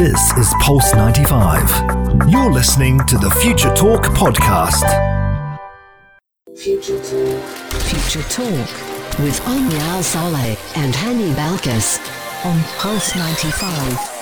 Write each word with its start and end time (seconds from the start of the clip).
This 0.00 0.32
is 0.38 0.54
Pulse 0.60 0.94
95. 0.94 2.30
You're 2.30 2.50
listening 2.50 3.00
to 3.00 3.18
the 3.18 3.28
Future 3.42 3.68
Talk 3.74 4.04
podcast. 4.04 4.88
Future 6.56 6.96
Talk. 6.96 7.42
Future 7.82 8.26
Talk 8.30 9.18
with 9.18 9.46
Omnia 9.46 10.02
Saleh 10.02 10.56
and 10.78 10.94
Hani 10.94 11.34
Balkis 11.34 11.98
on 12.46 12.58
Pulse 12.78 13.14
95. 13.14 14.19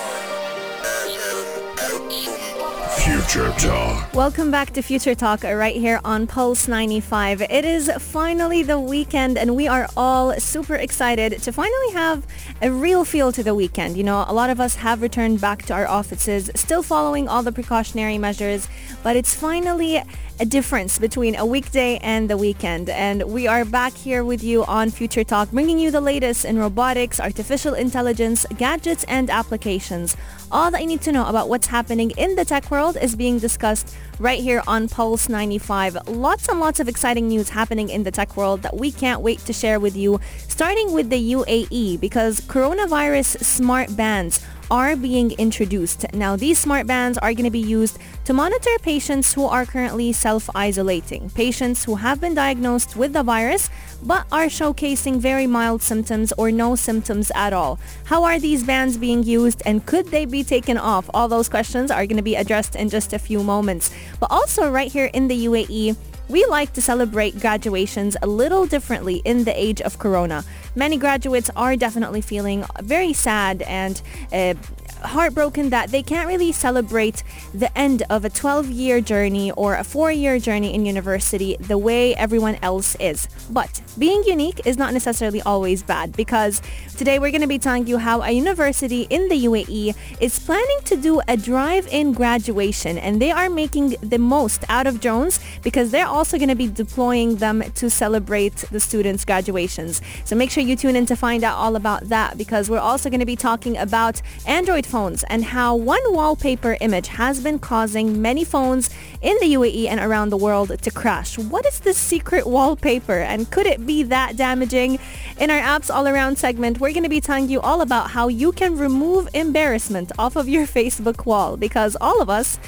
Future 3.28 3.52
Talk. 3.58 4.14
Welcome 4.14 4.50
back 4.50 4.72
to 4.72 4.80
Future 4.80 5.14
Talk 5.14 5.42
right 5.42 5.76
here 5.76 6.00
on 6.02 6.26
Pulse 6.26 6.66
95. 6.66 7.42
It 7.42 7.62
is 7.62 7.90
finally 7.98 8.62
the 8.62 8.80
weekend 8.80 9.36
and 9.36 9.54
we 9.54 9.68
are 9.68 9.86
all 9.98 10.32
super 10.40 10.76
excited 10.76 11.42
to 11.42 11.52
finally 11.52 11.92
have 11.92 12.26
a 12.62 12.70
real 12.70 13.04
feel 13.04 13.30
to 13.32 13.42
the 13.42 13.54
weekend. 13.54 13.98
You 13.98 14.04
know, 14.04 14.24
a 14.26 14.32
lot 14.32 14.48
of 14.48 14.60
us 14.60 14.76
have 14.76 15.02
returned 15.02 15.42
back 15.42 15.66
to 15.66 15.74
our 15.74 15.86
offices, 15.86 16.50
still 16.54 16.82
following 16.82 17.28
all 17.28 17.42
the 17.42 17.52
precautionary 17.52 18.16
measures, 18.16 18.66
but 19.02 19.14
it's 19.14 19.34
finally 19.34 20.02
a 20.40 20.46
difference 20.46 20.98
between 20.98 21.34
a 21.34 21.44
weekday 21.44 21.98
and 21.98 22.30
the 22.30 22.36
weekend. 22.36 22.88
And 22.88 23.22
we 23.24 23.48
are 23.48 23.64
back 23.64 23.92
here 23.94 24.22
with 24.22 24.42
you 24.42 24.64
on 24.64 24.90
Future 24.90 25.24
Talk, 25.24 25.50
bringing 25.50 25.78
you 25.78 25.90
the 25.90 26.00
latest 26.00 26.44
in 26.44 26.58
robotics, 26.58 27.18
artificial 27.18 27.74
intelligence, 27.74 28.46
gadgets, 28.56 29.04
and 29.04 29.30
applications. 29.30 30.16
All 30.52 30.70
that 30.70 30.80
you 30.80 30.86
need 30.86 31.00
to 31.02 31.12
know 31.12 31.26
about 31.26 31.48
what's 31.48 31.66
happening 31.66 32.10
in 32.12 32.36
the 32.36 32.44
tech 32.44 32.70
world 32.70 32.96
is 33.00 33.16
being 33.16 33.38
discussed 33.38 33.96
right 34.18 34.40
here 34.40 34.62
on 34.66 34.88
Pulse 34.88 35.28
95. 35.28 36.08
Lots 36.08 36.48
and 36.48 36.60
lots 36.60 36.78
of 36.78 36.88
exciting 36.88 37.28
news 37.28 37.50
happening 37.50 37.88
in 37.88 38.04
the 38.04 38.10
tech 38.10 38.36
world 38.36 38.62
that 38.62 38.76
we 38.76 38.92
can't 38.92 39.20
wait 39.20 39.40
to 39.40 39.52
share 39.52 39.80
with 39.80 39.96
you, 39.96 40.20
starting 40.46 40.92
with 40.92 41.10
the 41.10 41.32
UAE 41.32 42.00
because 42.00 42.40
coronavirus 42.42 43.42
smart 43.44 43.96
bands 43.96 44.44
are 44.70 44.96
being 44.96 45.32
introduced. 45.32 46.12
Now, 46.12 46.36
these 46.36 46.58
smart 46.58 46.86
bands 46.86 47.18
are 47.18 47.32
going 47.32 47.44
to 47.44 47.50
be 47.50 47.58
used 47.58 47.98
to 48.24 48.32
monitor 48.32 48.70
patients 48.82 49.32
who 49.32 49.46
are 49.46 49.64
currently 49.64 50.12
self-isolating, 50.12 51.30
patients 51.30 51.84
who 51.84 51.96
have 51.96 52.20
been 52.20 52.34
diagnosed 52.34 52.96
with 52.96 53.12
the 53.12 53.22
virus 53.22 53.70
but 54.02 54.26
are 54.30 54.46
showcasing 54.46 55.16
very 55.16 55.46
mild 55.46 55.82
symptoms 55.82 56.32
or 56.38 56.50
no 56.50 56.76
symptoms 56.76 57.32
at 57.34 57.52
all. 57.52 57.78
How 58.04 58.24
are 58.24 58.38
these 58.38 58.62
bands 58.62 58.96
being 58.96 59.22
used 59.22 59.62
and 59.66 59.84
could 59.84 60.06
they 60.06 60.24
be 60.24 60.44
taken 60.44 60.78
off? 60.78 61.10
All 61.12 61.28
those 61.28 61.48
questions 61.48 61.90
are 61.90 62.06
going 62.06 62.16
to 62.16 62.22
be 62.22 62.36
addressed 62.36 62.76
in 62.76 62.88
just 62.88 63.12
a 63.12 63.18
few 63.18 63.42
moments. 63.42 63.90
But 64.20 64.30
also 64.30 64.70
right 64.70 64.90
here 64.90 65.10
in 65.12 65.28
the 65.28 65.46
UAE, 65.46 65.96
we 66.28 66.44
like 66.46 66.72
to 66.74 66.82
celebrate 66.82 67.40
graduations 67.40 68.16
a 68.22 68.26
little 68.26 68.66
differently 68.66 69.22
in 69.24 69.44
the 69.44 69.58
age 69.58 69.80
of 69.80 69.98
corona. 69.98 70.44
Many 70.74 70.96
graduates 70.96 71.50
are 71.56 71.76
definitely 71.76 72.20
feeling 72.20 72.64
very 72.82 73.12
sad 73.12 73.62
and 73.62 74.00
uh, 74.32 74.54
heartbroken 75.00 75.70
that 75.70 75.90
they 75.90 76.02
can't 76.02 76.28
really 76.28 76.52
celebrate 76.52 77.22
the 77.54 77.76
end 77.76 78.02
of 78.10 78.24
a 78.24 78.30
12-year 78.30 79.00
journey 79.00 79.50
or 79.52 79.74
a 79.74 79.84
four-year 79.84 80.38
journey 80.38 80.74
in 80.74 80.84
university 80.84 81.56
the 81.60 81.78
way 81.78 82.14
everyone 82.16 82.56
else 82.62 82.94
is. 82.96 83.28
But 83.50 83.80
being 83.98 84.22
unique 84.24 84.66
is 84.66 84.76
not 84.76 84.92
necessarily 84.92 85.42
always 85.42 85.82
bad 85.82 86.16
because 86.16 86.62
today 86.96 87.18
we're 87.18 87.30
going 87.30 87.42
to 87.42 87.46
be 87.46 87.58
telling 87.58 87.86
you 87.86 87.98
how 87.98 88.22
a 88.22 88.30
university 88.30 89.02
in 89.10 89.28
the 89.28 89.44
UAE 89.44 89.94
is 90.20 90.38
planning 90.38 90.80
to 90.84 90.96
do 90.96 91.20
a 91.28 91.36
drive-in 91.36 92.12
graduation 92.12 92.98
and 92.98 93.20
they 93.20 93.30
are 93.30 93.48
making 93.48 93.96
the 94.02 94.18
most 94.18 94.64
out 94.68 94.86
of 94.86 95.00
drones 95.00 95.40
because 95.62 95.90
they're 95.90 96.06
also 96.06 96.38
going 96.38 96.48
to 96.48 96.54
be 96.54 96.68
deploying 96.68 97.36
them 97.36 97.62
to 97.74 97.88
celebrate 97.88 98.56
the 98.70 98.80
students' 98.80 99.24
graduations. 99.24 100.02
So 100.24 100.36
make 100.36 100.50
sure 100.50 100.62
you 100.62 100.76
tune 100.76 100.96
in 100.96 101.06
to 101.06 101.16
find 101.16 101.44
out 101.44 101.56
all 101.56 101.76
about 101.76 102.08
that 102.08 102.38
because 102.38 102.68
we're 102.70 102.78
also 102.78 103.10
going 103.10 103.20
to 103.20 103.26
be 103.26 103.36
talking 103.36 103.76
about 103.76 104.20
Android 104.46 104.86
phones 104.88 105.22
and 105.24 105.44
how 105.44 105.76
one 105.76 106.00
wallpaper 106.06 106.76
image 106.80 107.08
has 107.08 107.40
been 107.40 107.58
causing 107.58 108.20
many 108.20 108.44
phones 108.44 108.90
in 109.20 109.36
the 109.40 109.54
UAE 109.54 109.86
and 109.86 110.00
around 110.00 110.30
the 110.30 110.36
world 110.36 110.76
to 110.82 110.90
crash. 110.90 111.38
What 111.38 111.66
is 111.66 111.80
the 111.80 111.94
secret 111.94 112.46
wallpaper 112.46 113.18
and 113.18 113.50
could 113.50 113.66
it 113.66 113.86
be 113.86 114.02
that 114.04 114.36
damaging? 114.36 114.98
In 115.38 115.50
our 115.50 115.60
apps 115.60 115.94
all 115.94 116.08
around 116.08 116.38
segment, 116.38 116.80
we're 116.80 116.92
going 116.92 117.02
to 117.02 117.08
be 117.08 117.20
telling 117.20 117.48
you 117.48 117.60
all 117.60 117.80
about 117.80 118.10
how 118.10 118.28
you 118.28 118.50
can 118.52 118.76
remove 118.76 119.28
embarrassment 119.34 120.10
off 120.18 120.34
of 120.34 120.48
your 120.48 120.66
Facebook 120.66 121.26
wall 121.26 121.56
because 121.56 121.96
all 122.00 122.20
of 122.20 122.30
us 122.30 122.58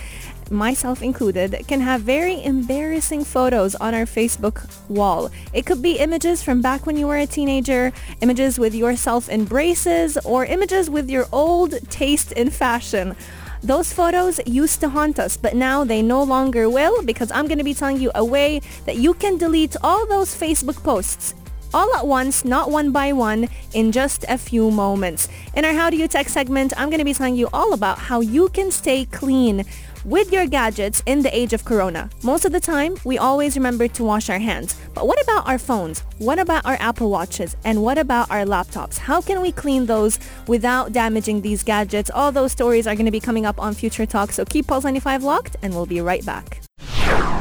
myself 0.50 1.02
included, 1.02 1.64
can 1.66 1.80
have 1.80 2.02
very 2.02 2.42
embarrassing 2.44 3.24
photos 3.24 3.74
on 3.76 3.94
our 3.94 4.04
Facebook 4.04 4.68
wall. 4.88 5.30
It 5.52 5.66
could 5.66 5.82
be 5.82 5.98
images 5.98 6.42
from 6.42 6.60
back 6.60 6.86
when 6.86 6.96
you 6.96 7.06
were 7.06 7.16
a 7.16 7.26
teenager, 7.26 7.92
images 8.20 8.58
with 8.58 8.74
yourself 8.74 9.28
in 9.28 9.44
braces, 9.44 10.18
or 10.18 10.44
images 10.44 10.90
with 10.90 11.08
your 11.08 11.26
old 11.32 11.72
taste 11.90 12.32
in 12.32 12.50
fashion. 12.50 13.16
Those 13.62 13.92
photos 13.92 14.40
used 14.46 14.80
to 14.80 14.88
haunt 14.88 15.18
us, 15.18 15.36
but 15.36 15.54
now 15.54 15.84
they 15.84 16.00
no 16.00 16.22
longer 16.22 16.68
will 16.68 17.02
because 17.02 17.30
I'm 17.30 17.46
going 17.46 17.58
to 17.58 17.64
be 17.64 17.74
telling 17.74 18.00
you 18.00 18.10
a 18.14 18.24
way 18.24 18.60
that 18.86 18.96
you 18.96 19.12
can 19.14 19.36
delete 19.36 19.76
all 19.82 20.06
those 20.06 20.34
Facebook 20.34 20.82
posts 20.82 21.34
all 21.72 21.94
at 21.94 22.06
once, 22.06 22.44
not 22.44 22.70
one 22.70 22.90
by 22.90 23.12
one, 23.12 23.48
in 23.74 23.92
just 23.92 24.24
a 24.28 24.36
few 24.36 24.70
moments. 24.70 25.28
In 25.54 25.64
our 25.64 25.72
How 25.72 25.90
Do 25.90 25.96
You 25.96 26.08
Tech 26.08 26.28
segment, 26.28 26.72
I'm 26.76 26.90
going 26.90 26.98
to 26.98 27.04
be 27.04 27.14
telling 27.14 27.36
you 27.36 27.48
all 27.52 27.72
about 27.72 27.98
how 27.98 28.20
you 28.20 28.48
can 28.48 28.70
stay 28.70 29.04
clean 29.04 29.64
with 30.04 30.32
your 30.32 30.46
gadgets 30.46 31.02
in 31.06 31.22
the 31.22 31.36
age 31.36 31.52
of 31.52 31.64
corona. 31.64 32.10
Most 32.22 32.44
of 32.44 32.52
the 32.52 32.60
time, 32.60 32.96
we 33.04 33.18
always 33.18 33.56
remember 33.56 33.88
to 33.88 34.04
wash 34.04 34.30
our 34.30 34.38
hands. 34.38 34.76
But 34.94 35.06
what 35.06 35.20
about 35.22 35.46
our 35.46 35.58
phones? 35.58 36.00
What 36.18 36.38
about 36.38 36.64
our 36.64 36.76
Apple 36.80 37.10
Watches? 37.10 37.56
And 37.64 37.82
what 37.82 37.98
about 37.98 38.30
our 38.30 38.44
laptops? 38.44 38.98
How 38.98 39.20
can 39.20 39.40
we 39.40 39.52
clean 39.52 39.86
those 39.86 40.18
without 40.46 40.92
damaging 40.92 41.40
these 41.40 41.62
gadgets? 41.62 42.10
All 42.10 42.32
those 42.32 42.52
stories 42.52 42.86
are 42.86 42.94
going 42.94 43.06
to 43.06 43.12
be 43.12 43.20
coming 43.20 43.46
up 43.46 43.60
on 43.60 43.74
Future 43.74 44.06
Talk, 44.06 44.32
so 44.32 44.44
keep 44.44 44.66
Pulse 44.66 44.84
95 44.84 45.24
locked 45.24 45.56
and 45.62 45.74
we'll 45.74 45.86
be 45.86 46.00
right 46.00 46.24
back. 46.24 46.60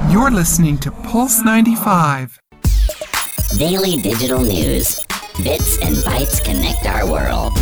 You're 0.10 0.32
listening 0.32 0.78
to 0.80 0.92
Pulse 0.92 1.44
95. 1.44 2.40
Daily 3.58 3.98
digital 3.98 4.42
news. 4.42 5.06
Bits 5.44 5.82
and 5.82 5.96
bytes 5.98 6.44
connect 6.44 6.86
our 6.86 7.10
world. 7.10 7.54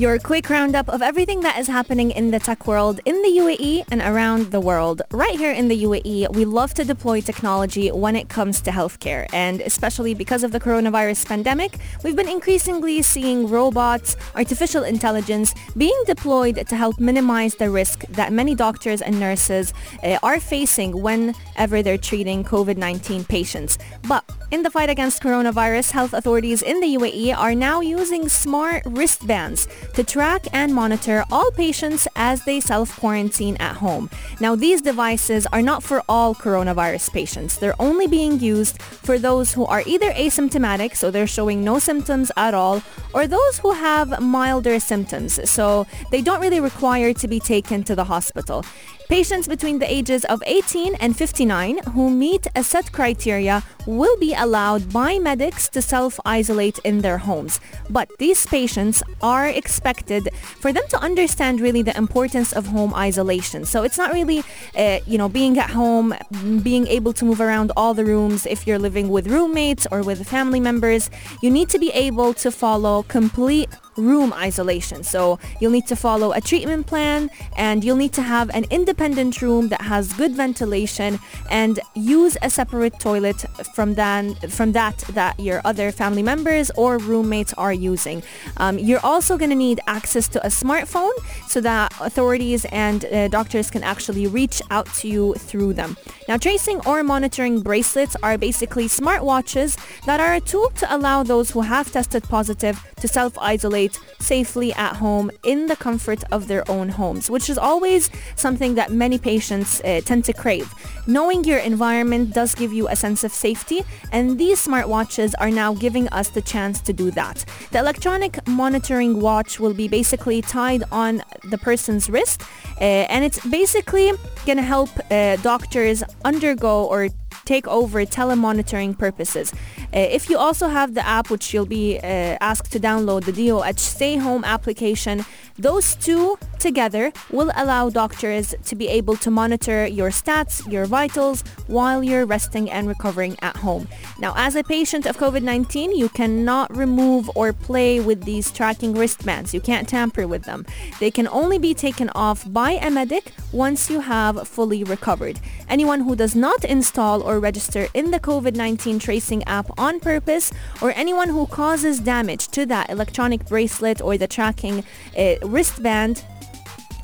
Your 0.00 0.18
quick 0.18 0.48
roundup 0.48 0.88
of 0.88 1.02
everything 1.02 1.40
that 1.40 1.58
is 1.58 1.66
happening 1.66 2.10
in 2.12 2.30
the 2.30 2.38
tech 2.38 2.66
world 2.66 3.00
in 3.04 3.20
the 3.20 3.28
UAE 3.28 3.84
and 3.90 4.00
around 4.00 4.50
the 4.50 4.58
world. 4.58 5.02
Right 5.10 5.38
here 5.38 5.52
in 5.52 5.68
the 5.68 5.82
UAE, 5.84 6.34
we 6.34 6.46
love 6.46 6.72
to 6.80 6.84
deploy 6.84 7.20
technology 7.20 7.90
when 7.90 8.16
it 8.16 8.30
comes 8.30 8.62
to 8.62 8.70
healthcare. 8.70 9.26
And 9.34 9.60
especially 9.60 10.14
because 10.14 10.42
of 10.42 10.52
the 10.52 10.58
coronavirus 10.58 11.26
pandemic, 11.26 11.76
we've 12.02 12.16
been 12.16 12.30
increasingly 12.30 13.02
seeing 13.02 13.46
robots, 13.46 14.16
artificial 14.34 14.84
intelligence 14.84 15.54
being 15.76 16.02
deployed 16.06 16.66
to 16.66 16.76
help 16.76 16.98
minimize 16.98 17.56
the 17.56 17.68
risk 17.68 18.06
that 18.06 18.32
many 18.32 18.54
doctors 18.54 19.02
and 19.02 19.20
nurses 19.20 19.74
uh, 20.02 20.16
are 20.22 20.40
facing 20.40 21.02
whenever 21.02 21.82
they're 21.82 21.98
treating 21.98 22.42
COVID-19 22.42 23.28
patients. 23.28 23.76
But 24.08 24.24
in 24.50 24.62
the 24.62 24.70
fight 24.70 24.90
against 24.90 25.22
coronavirus, 25.22 25.92
health 25.92 26.12
authorities 26.12 26.62
in 26.62 26.80
the 26.80 26.96
UAE 26.96 27.36
are 27.36 27.54
now 27.54 27.80
using 27.80 28.28
smart 28.28 28.82
wristbands 28.86 29.68
to 29.94 30.02
track 30.02 30.46
and 30.52 30.74
monitor 30.74 31.24
all 31.30 31.50
patients 31.52 32.08
as 32.16 32.44
they 32.44 32.60
self-quarantine 32.60 33.56
at 33.60 33.76
home. 33.76 34.10
Now, 34.40 34.56
these 34.56 34.82
devices 34.82 35.46
are 35.52 35.62
not 35.62 35.82
for 35.82 36.02
all 36.08 36.34
coronavirus 36.34 37.12
patients. 37.12 37.58
They're 37.58 37.80
only 37.80 38.06
being 38.06 38.40
used 38.40 38.82
for 38.82 39.18
those 39.18 39.52
who 39.52 39.64
are 39.66 39.82
either 39.86 40.10
asymptomatic, 40.12 40.96
so 40.96 41.10
they're 41.10 41.26
showing 41.26 41.62
no 41.62 41.78
symptoms 41.78 42.32
at 42.36 42.54
all, 42.54 42.82
or 43.14 43.26
those 43.26 43.58
who 43.58 43.72
have 43.72 44.20
milder 44.20 44.80
symptoms, 44.80 45.48
so 45.48 45.86
they 46.10 46.22
don't 46.22 46.40
really 46.40 46.60
require 46.60 47.12
to 47.14 47.28
be 47.28 47.40
taken 47.40 47.84
to 47.84 47.94
the 47.94 48.04
hospital. 48.04 48.64
Patients 49.10 49.48
between 49.48 49.80
the 49.80 49.92
ages 49.92 50.24
of 50.26 50.40
18 50.46 50.94
and 51.00 51.16
59 51.16 51.78
who 51.94 52.10
meet 52.10 52.46
a 52.54 52.62
set 52.62 52.92
criteria 52.92 53.64
will 53.84 54.16
be 54.18 54.34
allowed 54.34 54.92
by 54.92 55.18
medics 55.18 55.68
to 55.70 55.82
self-isolate 55.82 56.78
in 56.84 57.00
their 57.00 57.18
homes. 57.18 57.58
But 57.90 58.08
these 58.20 58.46
patients 58.46 59.02
are 59.20 59.48
expected 59.48 60.28
for 60.60 60.72
them 60.72 60.84
to 60.90 60.98
understand 60.98 61.60
really 61.60 61.82
the 61.82 61.96
importance 61.98 62.52
of 62.52 62.68
home 62.68 62.94
isolation. 62.94 63.64
So 63.64 63.82
it's 63.82 63.98
not 63.98 64.12
really, 64.12 64.44
uh, 64.78 65.00
you 65.08 65.18
know, 65.18 65.28
being 65.28 65.58
at 65.58 65.70
home, 65.70 66.14
being 66.62 66.86
able 66.86 67.12
to 67.14 67.24
move 67.24 67.40
around 67.40 67.72
all 67.76 67.94
the 67.94 68.04
rooms 68.04 68.46
if 68.46 68.64
you're 68.64 68.78
living 68.78 69.08
with 69.08 69.26
roommates 69.26 69.88
or 69.90 70.02
with 70.04 70.24
family 70.28 70.60
members. 70.60 71.10
You 71.42 71.50
need 71.50 71.68
to 71.70 71.80
be 71.80 71.90
able 71.90 72.32
to 72.34 72.52
follow 72.52 73.02
complete 73.02 73.70
room 74.00 74.32
isolation. 74.32 75.02
So 75.02 75.38
you'll 75.60 75.70
need 75.72 75.86
to 75.88 75.96
follow 75.96 76.32
a 76.32 76.40
treatment 76.40 76.86
plan 76.86 77.30
and 77.56 77.84
you'll 77.84 77.96
need 77.96 78.12
to 78.14 78.22
have 78.22 78.50
an 78.50 78.64
independent 78.70 79.42
room 79.42 79.68
that 79.68 79.82
has 79.82 80.12
good 80.14 80.32
ventilation 80.32 81.18
and 81.50 81.80
use 81.94 82.36
a 82.42 82.50
separate 82.50 82.98
toilet 82.98 83.44
from, 83.74 83.94
then, 83.94 84.34
from 84.48 84.72
that 84.72 84.98
that 85.10 85.38
your 85.38 85.60
other 85.64 85.92
family 85.92 86.22
members 86.22 86.70
or 86.76 86.98
roommates 86.98 87.52
are 87.54 87.72
using. 87.72 88.22
Um, 88.56 88.78
you're 88.78 89.04
also 89.04 89.36
going 89.36 89.50
to 89.50 89.56
need 89.56 89.80
access 89.86 90.28
to 90.28 90.44
a 90.44 90.48
smartphone 90.48 91.12
so 91.46 91.60
that 91.60 91.92
authorities 92.00 92.64
and 92.66 93.04
uh, 93.04 93.28
doctors 93.28 93.70
can 93.70 93.82
actually 93.82 94.26
reach 94.26 94.62
out 94.70 94.86
to 94.94 95.08
you 95.08 95.34
through 95.34 95.74
them. 95.74 95.96
Now 96.30 96.36
tracing 96.36 96.80
or 96.86 97.02
monitoring 97.02 97.60
bracelets 97.60 98.14
are 98.22 98.38
basically 98.38 98.84
smartwatches 98.84 99.76
that 100.04 100.20
are 100.20 100.34
a 100.34 100.40
tool 100.40 100.70
to 100.76 100.94
allow 100.94 101.24
those 101.24 101.50
who 101.50 101.62
have 101.62 101.90
tested 101.90 102.22
positive 102.22 102.80
to 103.00 103.08
self-isolate 103.08 103.98
safely 104.20 104.72
at 104.74 104.94
home 104.94 105.32
in 105.42 105.66
the 105.66 105.74
comfort 105.74 106.22
of 106.30 106.46
their 106.46 106.70
own 106.70 106.88
homes, 106.90 107.30
which 107.30 107.50
is 107.50 107.58
always 107.58 108.10
something 108.36 108.76
that 108.76 108.92
many 108.92 109.18
patients 109.18 109.80
uh, 109.80 110.02
tend 110.04 110.24
to 110.26 110.32
crave. 110.32 110.72
Knowing 111.08 111.42
your 111.42 111.58
environment 111.58 112.32
does 112.32 112.54
give 112.54 112.72
you 112.72 112.86
a 112.86 112.94
sense 112.94 113.24
of 113.24 113.32
safety, 113.32 113.82
and 114.12 114.38
these 114.38 114.64
smartwatches 114.64 115.34
are 115.40 115.50
now 115.50 115.74
giving 115.74 116.06
us 116.10 116.28
the 116.28 116.42
chance 116.42 116.80
to 116.80 116.92
do 116.92 117.10
that. 117.10 117.44
The 117.72 117.80
electronic 117.80 118.46
monitoring 118.46 119.18
watch 119.20 119.58
will 119.58 119.74
be 119.74 119.88
basically 119.88 120.42
tied 120.42 120.84
on 120.92 121.22
the 121.42 121.58
person's 121.58 122.08
wrist, 122.08 122.42
uh, 122.80 122.84
and 122.84 123.24
it's 123.24 123.44
basically 123.46 124.12
going 124.46 124.58
to 124.58 124.62
help 124.62 124.90
uh, 125.10 125.36
doctors 125.36 126.04
undergo 126.24 126.84
or 126.84 127.08
take 127.44 127.66
over 127.66 128.04
telemonitoring 128.04 128.96
purposes. 128.96 129.52
Uh, 129.92 129.98
if 129.98 130.30
you 130.30 130.38
also 130.38 130.68
have 130.68 130.94
the 130.94 131.06
app, 131.06 131.30
which 131.30 131.52
you'll 131.52 131.66
be 131.66 131.98
uh, 131.98 132.36
asked 132.40 132.70
to 132.72 132.78
download, 132.78 133.24
the 133.24 133.48
DOH 133.48 133.78
Stay 133.78 134.16
Home 134.16 134.44
application, 134.44 135.24
those 135.58 135.96
two 135.96 136.38
together 136.58 137.12
will 137.30 137.50
allow 137.56 137.90
doctors 137.90 138.54
to 138.64 138.74
be 138.76 138.86
able 138.88 139.16
to 139.16 139.30
monitor 139.30 139.86
your 139.86 140.10
stats, 140.10 140.70
your 140.70 140.86
vitals, 140.86 141.42
while 141.66 142.04
you're 142.04 142.24
resting 142.24 142.70
and 142.70 142.86
recovering 142.86 143.36
at 143.42 143.56
home. 143.56 143.88
Now, 144.18 144.32
as 144.36 144.54
a 144.56 144.62
patient 144.62 145.06
of 145.06 145.16
COVID-19, 145.16 145.96
you 145.96 146.08
cannot 146.08 146.74
remove 146.74 147.30
or 147.34 147.52
play 147.52 148.00
with 148.00 148.24
these 148.24 148.50
tracking 148.52 148.94
wristbands. 148.94 149.52
You 149.52 149.60
can't 149.60 149.88
tamper 149.88 150.26
with 150.26 150.44
them. 150.44 150.64
They 151.00 151.10
can 151.10 151.26
only 151.28 151.58
be 151.58 151.74
taken 151.74 152.10
off 152.14 152.50
by 152.50 152.72
a 152.72 152.90
medic 152.90 153.32
once 153.52 153.90
you 153.90 154.00
have 154.00 154.46
fully 154.46 154.84
recovered. 154.84 155.40
Anyone 155.68 156.00
who 156.00 156.14
does 156.14 156.34
not 156.34 156.64
install 156.64 157.22
or 157.22 157.40
register 157.40 157.88
in 157.94 158.10
the 158.10 158.20
COVID-19 158.20 159.00
tracing 159.00 159.42
app 159.44 159.70
on 159.80 159.98
purpose 159.98 160.52
or 160.82 160.92
anyone 160.94 161.30
who 161.30 161.46
causes 161.46 161.98
damage 162.00 162.48
to 162.48 162.66
that 162.66 162.90
electronic 162.90 163.46
bracelet 163.46 164.00
or 164.00 164.16
the 164.18 164.28
tracking 164.28 164.84
uh, 165.18 165.34
wristband 165.42 166.24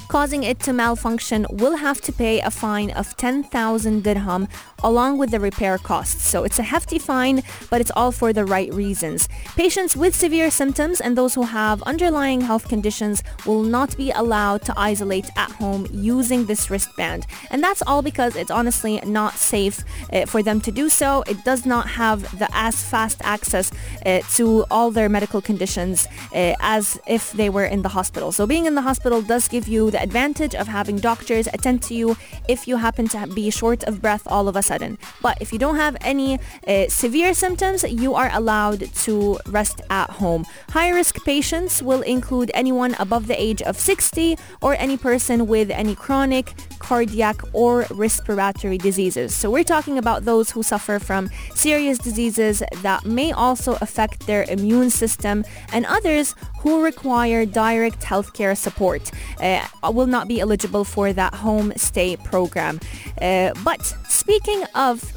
causing 0.09 0.45
it 0.45 0.61
to 0.61 0.73
malfunction 0.73 1.47
will 1.51 1.77
have 1.77 2.01
to 2.01 2.13
pay 2.13 2.41
a 2.41 2.51
fine 2.51 2.91
of 2.93 3.17
10,000 3.17 4.05
dirham 4.05 4.47
along 4.87 5.19
with 5.19 5.33
the 5.33 5.41
repair 5.41 5.77
costs. 5.79 6.23
So 6.23 6.45
it's 6.45 6.61
a 6.61 6.63
hefty 6.63 7.01
fine, 7.01 7.43
but 7.71 7.81
it's 7.81 7.91
all 7.97 8.13
for 8.13 8.33
the 8.33 8.45
right 8.45 8.73
reasons. 8.73 9.29
Patients 9.57 9.97
with 9.97 10.15
severe 10.15 10.49
symptoms 10.49 11.01
and 11.01 11.19
those 11.19 11.35
who 11.35 11.43
have 11.43 11.83
underlying 11.83 12.41
health 12.43 12.69
conditions 12.69 13.25
will 13.45 13.65
not 13.65 13.97
be 13.97 14.13
allowed 14.13 14.63
to 14.63 14.73
isolate 14.77 15.29
at 15.37 15.51
home 15.51 15.89
using 15.91 16.47
this 16.47 16.71
wristband. 16.71 17.27
And 17.51 17.61
that's 17.65 17.83
all 17.83 18.01
because 18.01 18.37
it's 18.37 18.53
honestly 18.53 19.01
not 19.05 19.35
safe 19.35 19.83
uh, 20.13 20.25
for 20.27 20.41
them 20.41 20.61
to 20.61 20.71
do 20.71 20.89
so. 20.89 21.25
It 21.27 21.43
does 21.45 21.67
not 21.67 21.89
have 21.89 22.39
the 22.39 22.49
as 22.53 22.77
fast 22.85 23.19
access 23.25 23.73
uh, 24.07 24.21
to 24.37 24.65
all 24.71 24.93
their 24.93 25.09
medical 25.09 25.41
conditions 25.41 26.07
uh, 26.33 26.55
as 26.61 26.97
if 27.09 27.33
they 27.33 27.51
were 27.51 27.65
in 27.65 27.83
the 27.83 27.89
hospital. 27.99 28.31
So 28.31 28.47
being 28.47 28.67
in 28.67 28.77
the 28.77 28.83
hospital 28.83 29.21
does 29.21 29.49
give 29.49 29.67
you 29.67 29.91
the 29.91 30.01
advantage 30.01 30.55
of 30.55 30.69
having 30.69 30.99
doctors 30.99 31.49
attend 31.49 31.83
to 31.89 31.95
you 31.95 32.17
if 32.49 32.69
you 32.69 32.77
happen 32.77 33.09
to 33.09 33.27
be 33.27 33.51
short 33.51 33.83
of 33.85 34.01
breath 34.01 34.23
all 34.29 34.47
of 34.47 34.55
a 34.55 34.63
sudden. 34.63 34.76
But 35.23 35.39
if 35.41 35.53
you 35.53 35.59
don't 35.59 35.77
have 35.77 35.97
any 36.01 36.39
uh, 36.67 36.89
severe 36.89 37.35
symptoms, 37.35 37.85
you 37.85 38.15
are 38.15 38.31
allowed 38.33 38.81
to 39.05 39.39
rest 39.47 39.81
at 39.91 40.11
home. 40.11 40.47
High-risk 40.71 41.25
patients 41.25 41.83
will 41.83 42.03
include 42.03 42.51
anyone 42.55 42.95
above 42.99 43.27
the 43.27 43.41
age 43.41 43.63
of 43.63 43.79
60 43.79 44.39
or 44.63 44.75
any 44.79 44.97
person 44.97 45.47
with 45.47 45.71
any 45.71 45.95
chronic, 45.95 46.55
cardiac, 46.79 47.37
or 47.53 47.87
respiratory 47.91 48.79
diseases. 48.79 49.35
So 49.35 49.51
we're 49.51 49.65
talking 49.65 49.99
about 49.99 50.25
those 50.25 50.51
who 50.51 50.63
suffer 50.63 50.99
from 50.99 51.31
serious 51.55 51.99
diseases 51.99 52.63
that 52.83 53.05
may 53.05 53.33
also 53.33 53.77
affect 53.81 54.27
their 54.27 54.45
immune 54.49 54.91
system 54.91 55.45
and 55.73 55.87
others 55.87 56.35
who 56.61 56.83
require 56.83 57.47
direct 57.47 58.01
healthcare 58.01 58.57
support 58.57 59.11
uh, 59.41 59.65
will 59.93 60.07
not 60.07 60.27
be 60.27 60.41
eligible 60.41 60.85
for 60.85 61.13
that 61.13 61.35
home 61.35 61.73
stay 61.77 62.17
program. 62.17 62.81
Uh, 63.21 63.53
but 63.65 63.81
speaking 64.09 64.56
of 64.75 65.13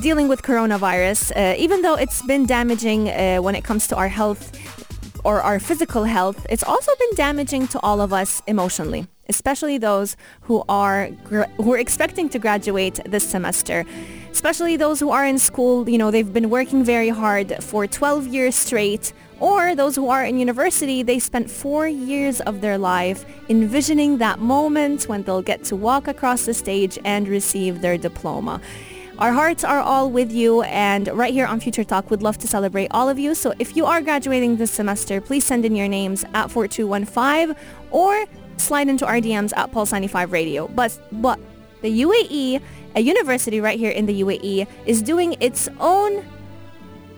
dealing 0.00 0.28
with 0.28 0.42
coronavirus, 0.42 1.32
uh, 1.36 1.56
even 1.58 1.82
though 1.82 1.94
it's 1.94 2.22
been 2.22 2.46
damaging 2.46 3.08
uh, 3.08 3.38
when 3.38 3.54
it 3.54 3.64
comes 3.64 3.86
to 3.88 3.96
our 3.96 4.08
health 4.08 4.52
or 5.24 5.42
our 5.42 5.58
physical 5.58 6.04
health, 6.04 6.46
it's 6.48 6.62
also 6.62 6.92
been 6.98 7.14
damaging 7.16 7.66
to 7.68 7.80
all 7.80 8.00
of 8.00 8.12
us 8.12 8.42
emotionally, 8.46 9.06
especially 9.28 9.78
those 9.78 10.16
who 10.42 10.64
are 10.68 11.06
who 11.56 11.72
are 11.72 11.78
expecting 11.78 12.28
to 12.28 12.38
graduate 12.38 13.00
this 13.04 13.28
semester. 13.28 13.84
Especially 14.30 14.76
those 14.76 15.00
who 15.00 15.10
are 15.10 15.24
in 15.24 15.38
school, 15.38 15.88
you 15.88 15.98
know, 15.98 16.10
they've 16.10 16.32
been 16.32 16.50
working 16.50 16.84
very 16.84 17.08
hard 17.08 17.62
for 17.62 17.86
12 17.86 18.28
years 18.28 18.54
straight 18.54 19.12
or 19.40 19.74
those 19.74 19.94
who 19.96 20.08
are 20.08 20.24
in 20.24 20.38
university, 20.38 21.02
they 21.02 21.18
spent 21.18 21.50
four 21.50 21.86
years 21.86 22.40
of 22.42 22.60
their 22.60 22.78
life 22.78 23.24
envisioning 23.48 24.18
that 24.18 24.40
moment 24.40 25.04
when 25.04 25.22
they'll 25.22 25.42
get 25.42 25.64
to 25.64 25.76
walk 25.76 26.08
across 26.08 26.44
the 26.44 26.54
stage 26.54 26.98
and 27.04 27.28
receive 27.28 27.80
their 27.80 27.96
diploma. 27.96 28.60
Our 29.18 29.32
hearts 29.32 29.64
are 29.64 29.80
all 29.80 30.10
with 30.10 30.30
you 30.30 30.62
and 30.62 31.08
right 31.08 31.32
here 31.32 31.46
on 31.46 31.58
Future 31.58 31.82
Talk, 31.82 32.10
we'd 32.10 32.22
love 32.22 32.38
to 32.38 32.48
celebrate 32.48 32.88
all 32.92 33.08
of 33.08 33.18
you. 33.18 33.34
So 33.34 33.52
if 33.58 33.76
you 33.76 33.84
are 33.84 34.00
graduating 34.00 34.56
this 34.56 34.70
semester, 34.70 35.20
please 35.20 35.44
send 35.44 35.64
in 35.64 35.74
your 35.74 35.88
names 35.88 36.24
at 36.34 36.50
4215 36.50 37.56
or 37.90 38.26
slide 38.58 38.88
into 38.88 39.06
our 39.06 39.16
DMs 39.16 39.52
at 39.56 39.72
Pulse 39.72 39.92
95 39.92 40.30
Radio. 40.30 40.68
But, 40.68 40.98
but 41.10 41.40
the 41.82 42.02
UAE, 42.02 42.60
a 42.94 43.00
university 43.00 43.60
right 43.60 43.78
here 43.78 43.90
in 43.90 44.06
the 44.06 44.22
UAE, 44.22 44.68
is 44.86 45.02
doing 45.02 45.36
its 45.40 45.68
own 45.80 46.24